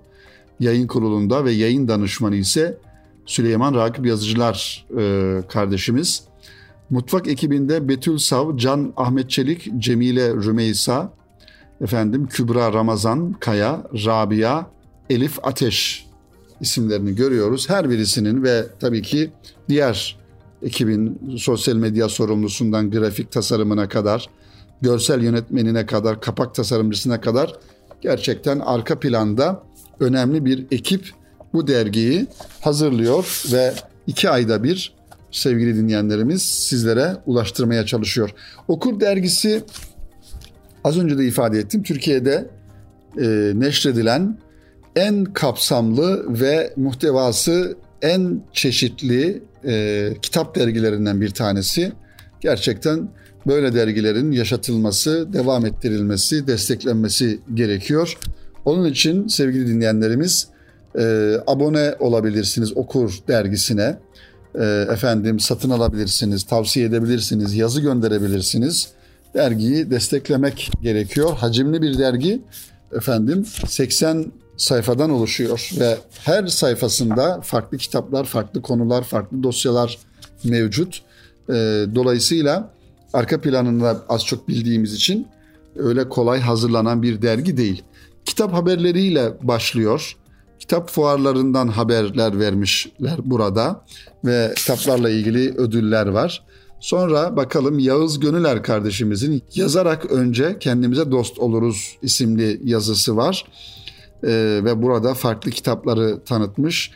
yayın 0.61 0.87
kurulunda 0.87 1.44
ve 1.44 1.52
yayın 1.52 1.88
danışmanı 1.88 2.37
ise 2.37 2.78
Süleyman 3.26 3.74
Rakip 3.74 4.06
Yazıcılar 4.06 4.87
e, 4.98 5.42
kardeşimiz. 5.48 6.22
Mutfak 6.90 7.28
ekibinde 7.28 7.88
Betül 7.88 8.18
Sav, 8.18 8.56
Can 8.56 8.92
Ahmet 8.96 9.30
Çelik, 9.30 9.68
Cemile 9.78 10.28
Rümeysa, 10.35 11.12
efendim 11.80 12.26
Kübra 12.26 12.72
Ramazan 12.72 13.33
Kaya, 13.33 13.83
Rabia, 14.06 14.66
Elif 15.11 15.38
Ateş 15.42 16.06
isimlerini 16.61 17.14
görüyoruz. 17.14 17.70
Her 17.70 17.90
birisinin 17.90 18.42
ve 18.42 18.66
tabii 18.80 19.02
ki 19.02 19.30
diğer 19.68 20.19
ekibin 20.62 21.37
sosyal 21.38 21.77
medya 21.77 22.09
sorumlusundan 22.09 22.90
grafik 22.90 23.33
tasarımına 23.33 23.88
kadar, 23.88 24.29
görsel 24.81 25.23
yönetmenine 25.23 25.87
kadar, 25.87 26.20
kapak 26.20 26.55
tasarımcısına 26.55 27.20
kadar 27.20 27.53
gerçekten 28.01 28.59
arka 28.59 29.01
planda 29.01 29.62
önemli 30.01 30.44
bir 30.44 30.66
ekip 30.70 31.11
bu 31.53 31.66
dergiyi 31.66 32.27
hazırlıyor 32.61 33.42
ve 33.53 33.75
iki 34.07 34.31
ayda 34.31 34.62
bir 34.62 34.94
sevgili 35.31 35.77
dinleyenlerimiz 35.77 36.42
sizlere 36.42 37.16
ulaştırmaya 37.27 37.87
çalışıyor. 37.87 38.35
Okur 38.68 39.01
dergisi 39.01 39.62
az 40.85 40.99
önce 40.99 41.18
de 41.18 41.27
ifade 41.27 41.59
ettim. 41.59 41.83
Türkiye'de 41.83 42.51
e, 43.20 43.53
neşredilen 43.55 44.38
en 44.96 45.25
kapsamlı 45.25 46.40
ve 46.40 46.73
muhtevası 46.77 47.77
en 48.03 48.42
çeşitli 48.53 49.42
e, 49.66 50.12
kitap 50.23 50.55
dergilerinden 50.55 51.20
bir 51.20 51.31
tanesi. 51.31 51.92
Gerçekten 52.40 53.09
böyle 53.46 53.75
dergilerin 53.75 54.33
yaşatılması, 54.33 55.33
devam 55.33 55.66
ettirilmesi, 55.66 56.46
desteklenmesi 56.46 57.40
gerekiyor. 57.55 58.18
Onun 58.64 58.85
için 58.85 59.29
sevgili 59.29 59.66
dinleyenlerimiz 59.66 60.49
e, 60.99 61.35
abone 61.46 61.94
olabilirsiniz 61.99 62.77
Okur 62.77 63.18
dergisine. 63.29 63.99
E, 64.55 64.64
efendim 64.92 65.40
satın 65.40 65.70
alabilirsiniz, 65.70 66.44
tavsiye 66.44 66.87
edebilirsiniz, 66.87 67.55
yazı 67.55 67.81
gönderebilirsiniz 67.81 68.88
dergiyi 69.35 69.90
desteklemek 69.90 70.70
gerekiyor. 70.83 71.37
Hacimli 71.37 71.83
bir 71.83 71.99
dergi 71.99 72.42
efendim 72.92 73.46
80 73.66 74.33
sayfadan 74.61 75.11
oluşuyor 75.11 75.70
ve 75.81 75.99
her 76.25 76.46
sayfasında 76.46 77.40
farklı 77.40 77.79
kitaplar, 77.79 78.25
farklı 78.25 78.62
konular, 78.62 79.05
farklı 79.05 79.42
dosyalar 79.42 79.99
mevcut. 80.44 81.03
E, 81.49 81.53
dolayısıyla 81.94 82.70
arka 83.12 83.40
planında 83.40 84.03
az 84.09 84.25
çok 84.25 84.49
bildiğimiz 84.49 84.94
için 84.94 85.27
öyle 85.77 86.09
kolay 86.09 86.40
hazırlanan 86.40 87.03
bir 87.03 87.23
dergi 87.23 87.57
değil. 87.57 87.83
Kitap 88.25 88.53
haberleriyle 88.53 89.33
başlıyor. 89.42 90.16
Kitap 90.59 90.90
fuarlarından 90.90 91.68
haberler 91.68 92.38
vermişler 92.40 93.18
burada 93.25 93.85
ve 94.25 94.53
kitaplarla 94.57 95.11
ilgili 95.11 95.55
ödüller 95.59 96.07
var. 96.07 96.44
Sonra 96.81 97.37
bakalım 97.37 97.79
Yağız 97.79 98.20
Gönüler 98.20 98.62
kardeşimizin 98.62 99.42
yazarak 99.55 100.11
önce 100.11 100.59
kendimize 100.59 101.11
dost 101.11 101.38
oluruz 101.38 101.96
isimli 102.03 102.61
yazısı 102.64 103.16
var. 103.16 103.44
Ee, 104.24 104.61
ve 104.64 104.83
burada 104.83 105.14
farklı 105.14 105.50
kitapları 105.50 106.24
tanıtmış. 106.24 106.90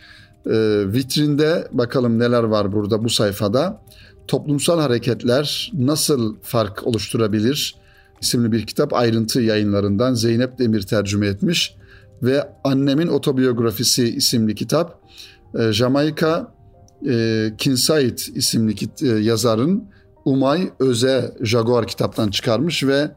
Ee, 0.46 0.50
vitrinde 0.87 1.68
bakalım 1.72 2.18
neler 2.18 2.42
var 2.42 2.72
burada 2.72 3.04
bu 3.04 3.10
sayfada. 3.10 3.82
Toplumsal 4.28 4.80
hareketler 4.80 5.72
nasıl 5.74 6.37
fark 6.42 6.87
oluşturabilir 6.87 7.84
isimli 8.24 8.52
bir 8.52 8.66
kitap 8.66 8.94
ayrıntı 8.94 9.40
yayınlarından 9.40 10.14
Zeynep 10.14 10.58
Demir 10.58 10.82
tercüme 10.82 11.26
etmiş 11.26 11.76
ve 12.22 12.48
Annemin 12.64 13.06
Otobiyografisi 13.06 14.08
isimli 14.16 14.54
kitap 14.54 15.00
e, 15.58 15.72
Jamaika 15.72 16.54
e, 17.08 17.52
Kinsait 17.58 18.28
isimli 18.34 18.74
kit, 18.74 19.02
e, 19.02 19.06
yazarın 19.06 19.84
Umay 20.24 20.70
Öze 20.78 21.34
Jaguar 21.40 21.87
kitaptan 21.87 22.30
çıkarmış 22.30 22.84
ve 22.84 23.10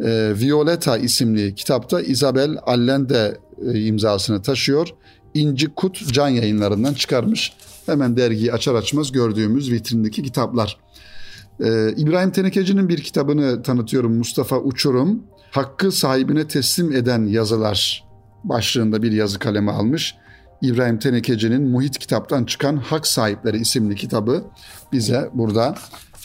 e, 0.00 0.32
Violeta 0.40 0.98
isimli 0.98 1.54
kitapta 1.54 2.00
Isabel 2.00 2.58
Allende 2.62 3.16
e, 3.16 3.43
imzasını 3.74 4.42
taşıyor. 4.42 4.88
İnci 5.34 5.74
Kut 5.74 6.12
Can 6.12 6.28
yayınlarından 6.28 6.94
çıkarmış. 6.94 7.52
Hemen 7.86 8.16
dergiyi 8.16 8.52
açar 8.52 8.74
açmaz 8.74 9.12
gördüğümüz 9.12 9.72
vitrindeki 9.72 10.22
kitaplar. 10.22 10.78
Ee, 11.60 11.92
İbrahim 11.96 12.30
Tenekeci'nin 12.30 12.88
bir 12.88 13.02
kitabını 13.02 13.62
tanıtıyorum 13.62 14.16
Mustafa 14.16 14.58
Uçurum. 14.58 15.22
Hakkı 15.50 15.92
sahibine 15.92 16.48
teslim 16.48 16.92
eden 16.92 17.26
yazılar 17.26 18.04
başlığında 18.44 19.02
bir 19.02 19.12
yazı 19.12 19.38
kalemi 19.38 19.70
almış. 19.70 20.14
İbrahim 20.62 20.98
Tenekeci'nin 20.98 21.62
Muhit 21.62 21.98
kitaptan 21.98 22.44
çıkan 22.44 22.76
Hak 22.76 23.06
Sahipleri 23.06 23.58
isimli 23.58 23.94
kitabı 23.94 24.44
bize 24.92 25.30
burada 25.34 25.74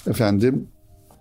efendim 0.08 0.68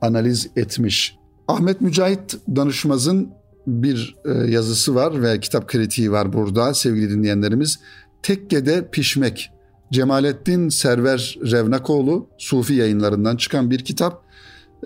analiz 0.01 0.51
etmiş. 0.57 1.16
Ahmet 1.49 1.81
Mücahit 1.81 2.37
Danışmaz'ın 2.57 3.33
bir 3.66 4.16
e, 4.25 4.51
yazısı 4.51 4.94
var 4.94 5.23
ve 5.23 5.40
kitap 5.40 5.68
kritiği 5.68 6.12
var 6.12 6.33
burada 6.33 6.75
sevgili 6.75 7.11
dinleyenlerimiz. 7.11 7.79
Tekkede 8.23 8.88
Pişmek 8.90 9.51
Cemalettin 9.92 10.68
Server 10.68 11.38
Revnakoğlu 11.42 12.29
Sufi 12.38 12.75
yayınlarından 12.75 13.37
çıkan 13.37 13.71
bir 13.71 13.85
kitap. 13.85 14.25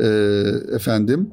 E, 0.00 0.06
efendim 0.74 1.30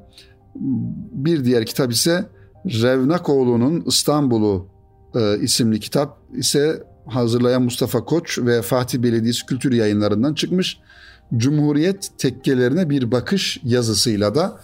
bir 1.11 1.45
diğer 1.45 1.65
kitap 1.65 1.91
ise 1.91 2.25
Revnakoğlu'nun 2.65 3.83
İstanbul'u 3.87 4.67
e, 5.15 5.39
isimli 5.39 5.79
kitap 5.79 6.17
ise 6.33 6.83
hazırlayan 7.05 7.61
Mustafa 7.61 8.05
Koç 8.05 8.39
ve 8.39 8.61
Fatih 8.61 8.99
Belediyesi 8.99 9.45
Kültür 9.45 9.73
Yayınlarından 9.73 10.33
çıkmış. 10.33 10.79
Cumhuriyet 11.37 12.09
tekkelerine 12.17 12.89
bir 12.89 13.11
bakış 13.11 13.59
yazısıyla 13.63 14.35
da 14.35 14.59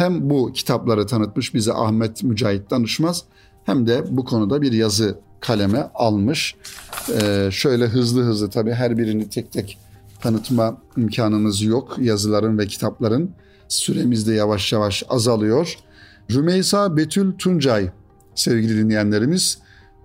hem 0.00 0.30
bu 0.30 0.52
kitapları 0.52 1.06
tanıtmış 1.06 1.54
bize 1.54 1.72
Ahmet 1.72 2.22
Mücahit 2.22 2.70
Danışmaz 2.70 3.24
hem 3.64 3.86
de 3.86 4.04
bu 4.10 4.24
konuda 4.24 4.62
bir 4.62 4.72
yazı 4.72 5.18
kaleme 5.40 5.90
almış. 5.94 6.54
Ee, 7.20 7.48
şöyle 7.52 7.86
hızlı 7.86 8.22
hızlı 8.22 8.50
tabii 8.50 8.72
her 8.72 8.98
birini 8.98 9.28
tek 9.28 9.52
tek 9.52 9.78
tanıtma 10.20 10.76
imkanımız 10.96 11.62
yok 11.62 11.96
yazıların 12.00 12.58
ve 12.58 12.66
kitapların. 12.66 13.30
Süremiz 13.68 14.28
de 14.28 14.34
yavaş 14.34 14.72
yavaş 14.72 15.04
azalıyor. 15.08 15.76
Rümeysa 16.30 16.96
Betül 16.96 17.32
Tuncay 17.32 17.90
sevgili 18.34 18.76
dinleyenlerimiz 18.76 19.58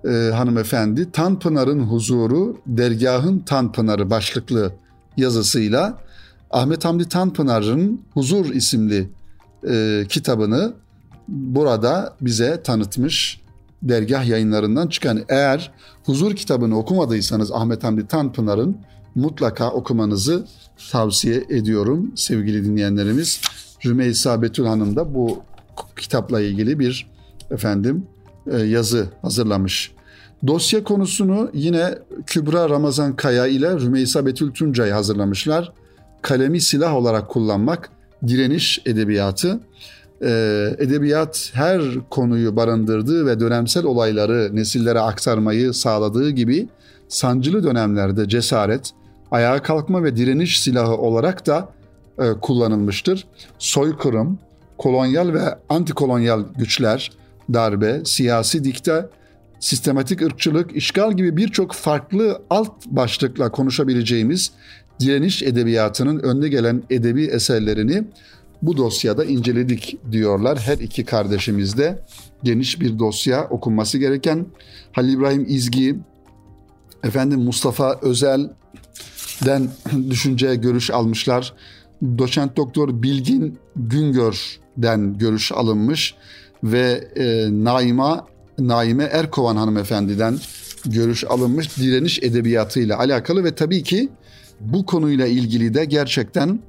e, 0.06 0.32
hanımefendi 0.34 1.12
Tanpınar'ın 1.12 1.80
huzuru 1.80 2.58
dergahın 2.68 3.40
Tanpınar'ı 3.40 4.10
başlıklı 4.10 4.74
yazısıyla 5.18 5.98
Ahmet 6.52 6.86
Hamdi 6.86 7.10
Tanpınar'ın 7.10 8.02
Huzur 8.14 8.46
isimli 8.46 9.10
e, 9.70 10.06
kitabını 10.10 10.74
burada 11.28 12.16
bize 12.22 12.64
tanıtmış 12.64 13.42
dergah 13.84 14.26
yayınlarından 14.26 14.88
çıkan 14.88 15.22
eğer 15.30 15.72
Huzur 16.06 16.36
kitabını 16.36 16.78
okumadıysanız 16.78 17.52
Ahmet 17.52 17.84
Hamdi 17.84 18.08
Tanpınar'ın 18.08 18.78
mutlaka 19.16 19.72
okumanızı 19.72 20.46
tavsiye 20.92 21.44
ediyorum 21.50 22.12
sevgili 22.16 22.66
dinleyenlerimiz. 22.66 23.42
Rümeysa 23.86 24.42
Betül 24.42 24.66
Hanım 24.66 24.96
da 24.96 25.16
bu 25.16 25.44
kitapla 26.00 26.42
ilgili 26.42 26.80
bir 26.80 27.12
efendim 27.52 28.08
e, 28.52 28.58
yazı 28.58 29.08
hazırlamış. 29.22 29.92
Dosya 30.48 30.84
konusunu 30.84 31.50
yine 31.54 31.98
Kübra 32.26 32.70
Ramazan 32.70 33.16
Kaya 33.16 33.48
ile 33.48 33.80
Rümeysa 33.80 34.26
Betül 34.26 34.52
Tuncay 34.52 34.92
hazırlamışlar. 34.92 35.72
Kalemi 36.22 36.62
silah 36.62 36.96
olarak 36.96 37.30
kullanmak, 37.30 37.90
direniş 38.28 38.82
edebiyatı. 38.86 39.60
Ee, 40.22 40.76
edebiyat 40.80 41.52
her 41.54 41.82
konuyu 42.10 42.56
barındırdığı 42.56 43.26
ve 43.26 43.40
dönemsel 43.40 43.86
olayları 43.86 44.56
nesillere 44.56 45.00
aktarmayı 45.00 45.74
sağladığı 45.74 46.30
gibi 46.30 46.68
sancılı 47.08 47.64
dönemlerde 47.64 48.30
cesaret, 48.30 48.92
ayağa 49.32 49.62
kalkma 49.62 50.04
ve 50.04 50.16
direniş 50.16 50.62
silahı 50.62 50.98
olarak 50.98 51.48
da 51.48 51.70
e, 52.20 52.32
kullanılmıştır. 52.42 53.28
Soykırım, 53.60 54.40
kolonyal 54.78 55.34
ve 55.34 55.42
antikolonyal 55.70 56.44
güçler, 56.58 57.12
darbe, 57.54 58.02
siyasi 58.06 58.64
dikte, 58.64 59.10
sistematik 59.60 60.22
ırkçılık, 60.22 60.76
işgal 60.76 61.12
gibi 61.12 61.38
birçok 61.38 61.74
farklı 61.74 62.42
alt 62.50 62.86
başlıkla 62.86 63.52
konuşabileceğimiz 63.52 64.52
direniş 65.00 65.44
edebiyatının 65.44 66.20
önde 66.20 66.50
gelen 66.50 66.84
edebi 66.90 67.26
eserlerini 67.26 68.04
bu 68.62 68.78
dosyada 68.78 69.26
inceledik 69.26 69.98
diyorlar. 70.12 70.60
Her 70.60 70.78
iki 70.78 71.06
kardeşimiz 71.06 71.78
de 71.78 72.00
geniş 72.44 72.80
bir 72.80 73.00
dosya 73.00 73.48
okunması 73.50 73.98
gereken 73.98 74.46
Halil 74.92 75.14
İbrahim 75.14 75.46
İzgi, 75.50 75.96
efendim 77.04 77.40
Mustafa 77.40 78.00
Özel'den 78.02 79.70
düşünce 80.10 80.56
görüş 80.56 80.92
almışlar. 80.92 81.54
Doçent 82.18 82.58
Doktor 82.58 83.04
Bilgin 83.04 83.58
Güngör'den 83.76 85.18
görüş 85.18 85.52
alınmış 85.52 86.16
ve 86.64 87.08
e, 87.16 87.48
Naima 87.52 88.28
Naime 88.60 89.04
Erkovan 89.04 89.56
hanımefendiden 89.56 90.38
görüş 90.86 91.24
alınmış 91.24 91.78
direniş 91.78 92.20
edebiyatıyla 92.24 93.00
alakalı 93.00 93.44
ve 93.44 93.56
tabii 93.56 93.84
ki 93.84 94.10
bu 94.60 94.86
konuyla 94.86 95.28
ilgili 95.28 95.74
de 95.74 95.86
gerçekten 95.86 96.60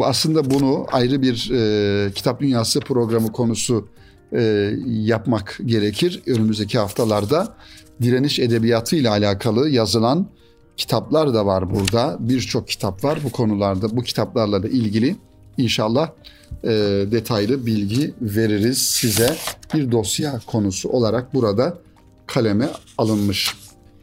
aslında 0.00 0.50
bunu 0.50 0.86
ayrı 0.92 1.22
bir 1.22 1.50
e, 1.54 2.12
kitap 2.12 2.40
dünyası 2.40 2.80
programı 2.80 3.32
konusu 3.32 3.88
e, 4.32 4.72
yapmak 4.86 5.58
gerekir 5.66 6.22
önümüzdeki 6.26 6.78
haftalarda. 6.78 7.54
Direniş 8.02 8.38
edebiyatı 8.38 8.96
ile 8.96 9.08
alakalı 9.08 9.68
yazılan 9.68 10.26
kitaplar 10.76 11.34
da 11.34 11.46
var 11.46 11.74
burada. 11.74 12.16
Birçok 12.20 12.68
kitap 12.68 13.04
var 13.04 13.18
bu 13.24 13.30
konularda. 13.30 13.96
Bu 13.96 14.02
kitaplarla 14.02 14.62
da 14.62 14.68
ilgili 14.68 15.16
inşallah 15.58 16.10
e, 16.64 16.68
detaylı 17.10 17.66
bilgi 17.66 18.14
veririz 18.20 18.78
size. 18.78 19.36
Bir 19.74 19.92
dosya 19.92 20.40
konusu 20.46 20.88
olarak 20.88 21.34
burada 21.34 21.78
kaleme 22.26 22.68
alınmış. 22.98 23.56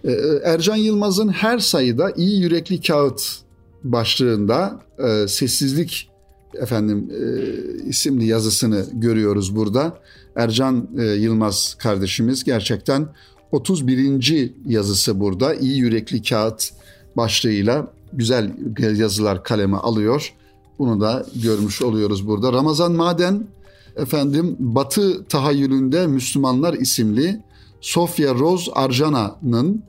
E, 0.03 0.11
Ercan 0.43 0.75
Yılmaz'ın 0.75 1.29
her 1.29 1.59
sayıda 1.59 2.11
iyi 2.11 2.41
yürekli 2.41 2.81
kağıt 2.81 3.41
başlığında 3.83 4.81
e, 4.99 5.27
sessizlik 5.27 6.09
efendim 6.53 7.11
e, 7.11 7.89
isimli 7.89 8.25
yazısını 8.25 8.85
görüyoruz 8.93 9.55
burada. 9.55 9.99
Ercan 10.35 10.87
e, 10.99 11.03
Yılmaz 11.03 11.75
kardeşimiz 11.79 12.43
gerçekten 12.43 13.07
31. 13.51 14.51
yazısı 14.65 15.19
burada. 15.19 15.53
İyi 15.53 15.77
yürekli 15.77 16.21
kağıt 16.21 16.69
başlığıyla 17.17 17.87
güzel 18.13 18.51
yazılar 18.97 19.43
kaleme 19.43 19.77
alıyor. 19.77 20.33
Bunu 20.79 21.01
da 21.01 21.25
görmüş 21.43 21.81
oluyoruz 21.81 22.27
burada. 22.27 22.53
Ramazan 22.53 22.91
Maden 22.91 23.47
efendim 23.95 24.55
Batı 24.59 25.25
tahayyülünde 25.25 26.07
Müslümanlar 26.07 26.73
isimli 26.73 27.41
Sofia 27.87 28.33
Rose 28.33 28.71
Arjana'nın 28.71 29.83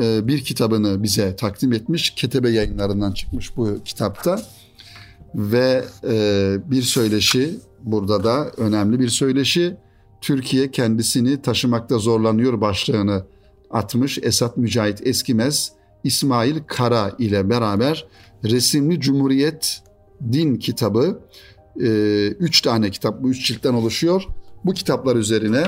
e, 0.00 0.26
bir 0.26 0.44
kitabını 0.44 1.02
bize 1.02 1.36
takdim 1.36 1.72
etmiş. 1.72 2.10
Ketebe 2.10 2.50
yayınlarından 2.50 3.12
çıkmış 3.12 3.56
bu 3.56 3.78
kitapta. 3.84 4.42
Ve 5.34 5.84
e, 6.08 6.56
bir 6.70 6.82
söyleşi 6.82 7.54
burada 7.82 8.24
da 8.24 8.50
önemli 8.56 9.00
bir 9.00 9.08
söyleşi. 9.08 9.76
Türkiye 10.20 10.70
kendisini 10.70 11.42
taşımakta 11.42 11.98
zorlanıyor 11.98 12.60
başlığını 12.60 13.24
atmış 13.70 14.18
Esat 14.22 14.56
Mücahit 14.56 15.06
Eskimez, 15.06 15.72
İsmail 16.04 16.56
Kara 16.66 17.12
ile 17.18 17.50
beraber 17.50 18.06
Resimli 18.44 19.00
Cumhuriyet 19.00 19.82
Din 20.32 20.56
kitabı, 20.56 21.20
e, 21.80 21.88
üç 22.28 22.60
tane 22.60 22.90
kitap, 22.90 23.22
bu 23.22 23.30
üç 23.30 23.46
ciltten 23.46 23.74
oluşuyor. 23.74 24.26
Bu 24.64 24.72
kitaplar 24.72 25.16
üzerine 25.16 25.62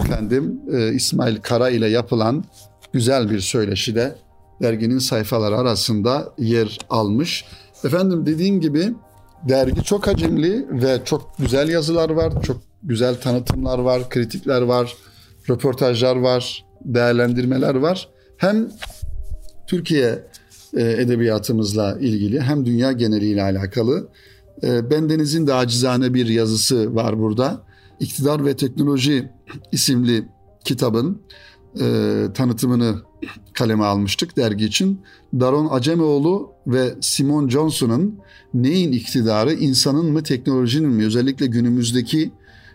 efendim 0.00 0.60
e, 0.72 0.92
İsmail 0.92 1.36
Kara 1.36 1.70
ile 1.70 1.88
yapılan 1.88 2.44
güzel 2.92 3.30
bir 3.30 3.40
söyleşi 3.40 3.94
de 3.94 4.16
derginin 4.62 4.98
sayfaları 4.98 5.56
arasında 5.56 6.32
yer 6.38 6.78
almış. 6.90 7.44
Efendim 7.84 8.26
dediğim 8.26 8.60
gibi 8.60 8.94
dergi 9.48 9.84
çok 9.84 10.06
hacimli 10.06 10.66
ve 10.70 10.98
çok 11.04 11.38
güzel 11.38 11.68
yazılar 11.68 12.10
var, 12.10 12.42
çok 12.42 12.62
güzel 12.82 13.20
tanıtımlar 13.20 13.78
var, 13.78 14.10
kritikler 14.10 14.62
var, 14.62 14.96
röportajlar 15.50 16.16
var, 16.16 16.64
değerlendirmeler 16.84 17.74
var. 17.74 18.08
Hem 18.36 18.68
Türkiye 19.66 20.22
e, 20.76 20.82
edebiyatımızla 20.82 21.98
ilgili 22.00 22.40
hem 22.40 22.66
dünya 22.66 22.92
geneliyle 22.92 23.42
alakalı. 23.42 24.08
E, 24.62 24.90
Bendeniz'in 24.90 25.46
de 25.46 25.54
acizane 25.54 26.14
bir 26.14 26.26
yazısı 26.26 26.94
var 26.94 27.18
burada. 27.18 27.60
İktidar 28.04 28.44
ve 28.44 28.56
Teknoloji 28.56 29.28
isimli 29.72 30.28
kitabın 30.64 31.22
e, 31.80 32.26
tanıtımını 32.34 33.02
kaleme 33.52 33.84
almıştık 33.84 34.36
dergi 34.36 34.64
için. 34.64 35.00
Daron 35.40 35.68
Acemoğlu 35.70 36.52
ve 36.66 36.94
Simon 37.00 37.48
Johnson'ın 37.48 38.18
neyin 38.54 38.92
iktidarı, 38.92 39.52
insanın 39.52 40.12
mı 40.12 40.22
teknolojinin 40.22 40.90
mi 40.90 41.04
özellikle 41.04 41.46
günümüzdeki 41.46 42.32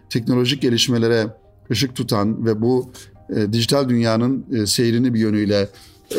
teknolojik 0.09 0.61
gelişmelere 0.61 1.27
ışık 1.71 1.95
tutan 1.95 2.45
ve 2.45 2.61
bu 2.61 2.91
e, 3.35 3.53
dijital 3.53 3.89
dünyanın 3.89 4.45
e, 4.53 4.65
seyrini 4.65 5.13
bir 5.13 5.19
yönüyle 5.19 5.69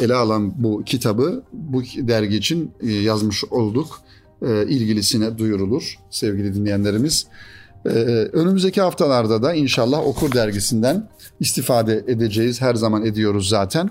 ele 0.02 0.14
alan 0.14 0.62
bu 0.62 0.82
kitabı 0.84 1.42
bu 1.52 1.82
dergi 1.82 2.36
için 2.36 2.70
e, 2.80 2.92
yazmış 2.92 3.44
olduk. 3.44 4.00
E, 4.42 4.66
ilgilisine 4.68 5.38
duyurulur 5.38 5.98
sevgili 6.10 6.54
dinleyenlerimiz. 6.54 7.26
E, 7.86 7.88
önümüzdeki 8.32 8.80
haftalarda 8.80 9.42
da 9.42 9.54
inşallah 9.54 10.06
Okur 10.06 10.32
dergisinden 10.32 11.08
istifade 11.40 12.04
edeceğiz. 12.08 12.60
Her 12.60 12.74
zaman 12.74 13.04
ediyoruz 13.04 13.48
zaten 13.48 13.90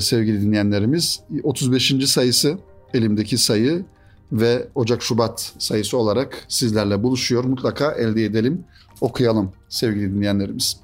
sevgili 0.00 0.42
dinleyenlerimiz. 0.42 1.20
35. 1.42 1.94
sayısı 2.06 2.58
elimdeki 2.94 3.38
sayı 3.38 3.84
ve 4.32 4.68
Ocak-Şubat 4.74 5.52
sayısı 5.58 5.98
olarak 5.98 6.44
sizlerle 6.48 7.02
buluşuyor. 7.02 7.44
Mutlaka 7.44 7.92
elde 7.92 8.24
edelim, 8.24 8.64
okuyalım 9.00 9.52
sevgili 9.68 10.14
dinleyenlerimiz. 10.14 10.76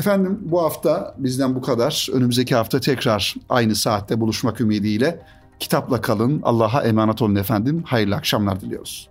Efendim 0.00 0.38
bu 0.42 0.62
hafta 0.62 1.14
bizden 1.18 1.54
bu 1.54 1.62
kadar. 1.62 2.08
Önümüzdeki 2.12 2.54
hafta 2.54 2.80
tekrar 2.80 3.34
aynı 3.48 3.74
saatte 3.74 4.20
buluşmak 4.20 4.60
ümidiyle 4.60 5.20
kitapla 5.60 6.00
kalın. 6.00 6.40
Allah'a 6.42 6.82
emanet 6.82 7.22
olun 7.22 7.34
efendim. 7.34 7.82
Hayırlı 7.86 8.14
akşamlar 8.14 8.60
diliyoruz. 8.60 9.08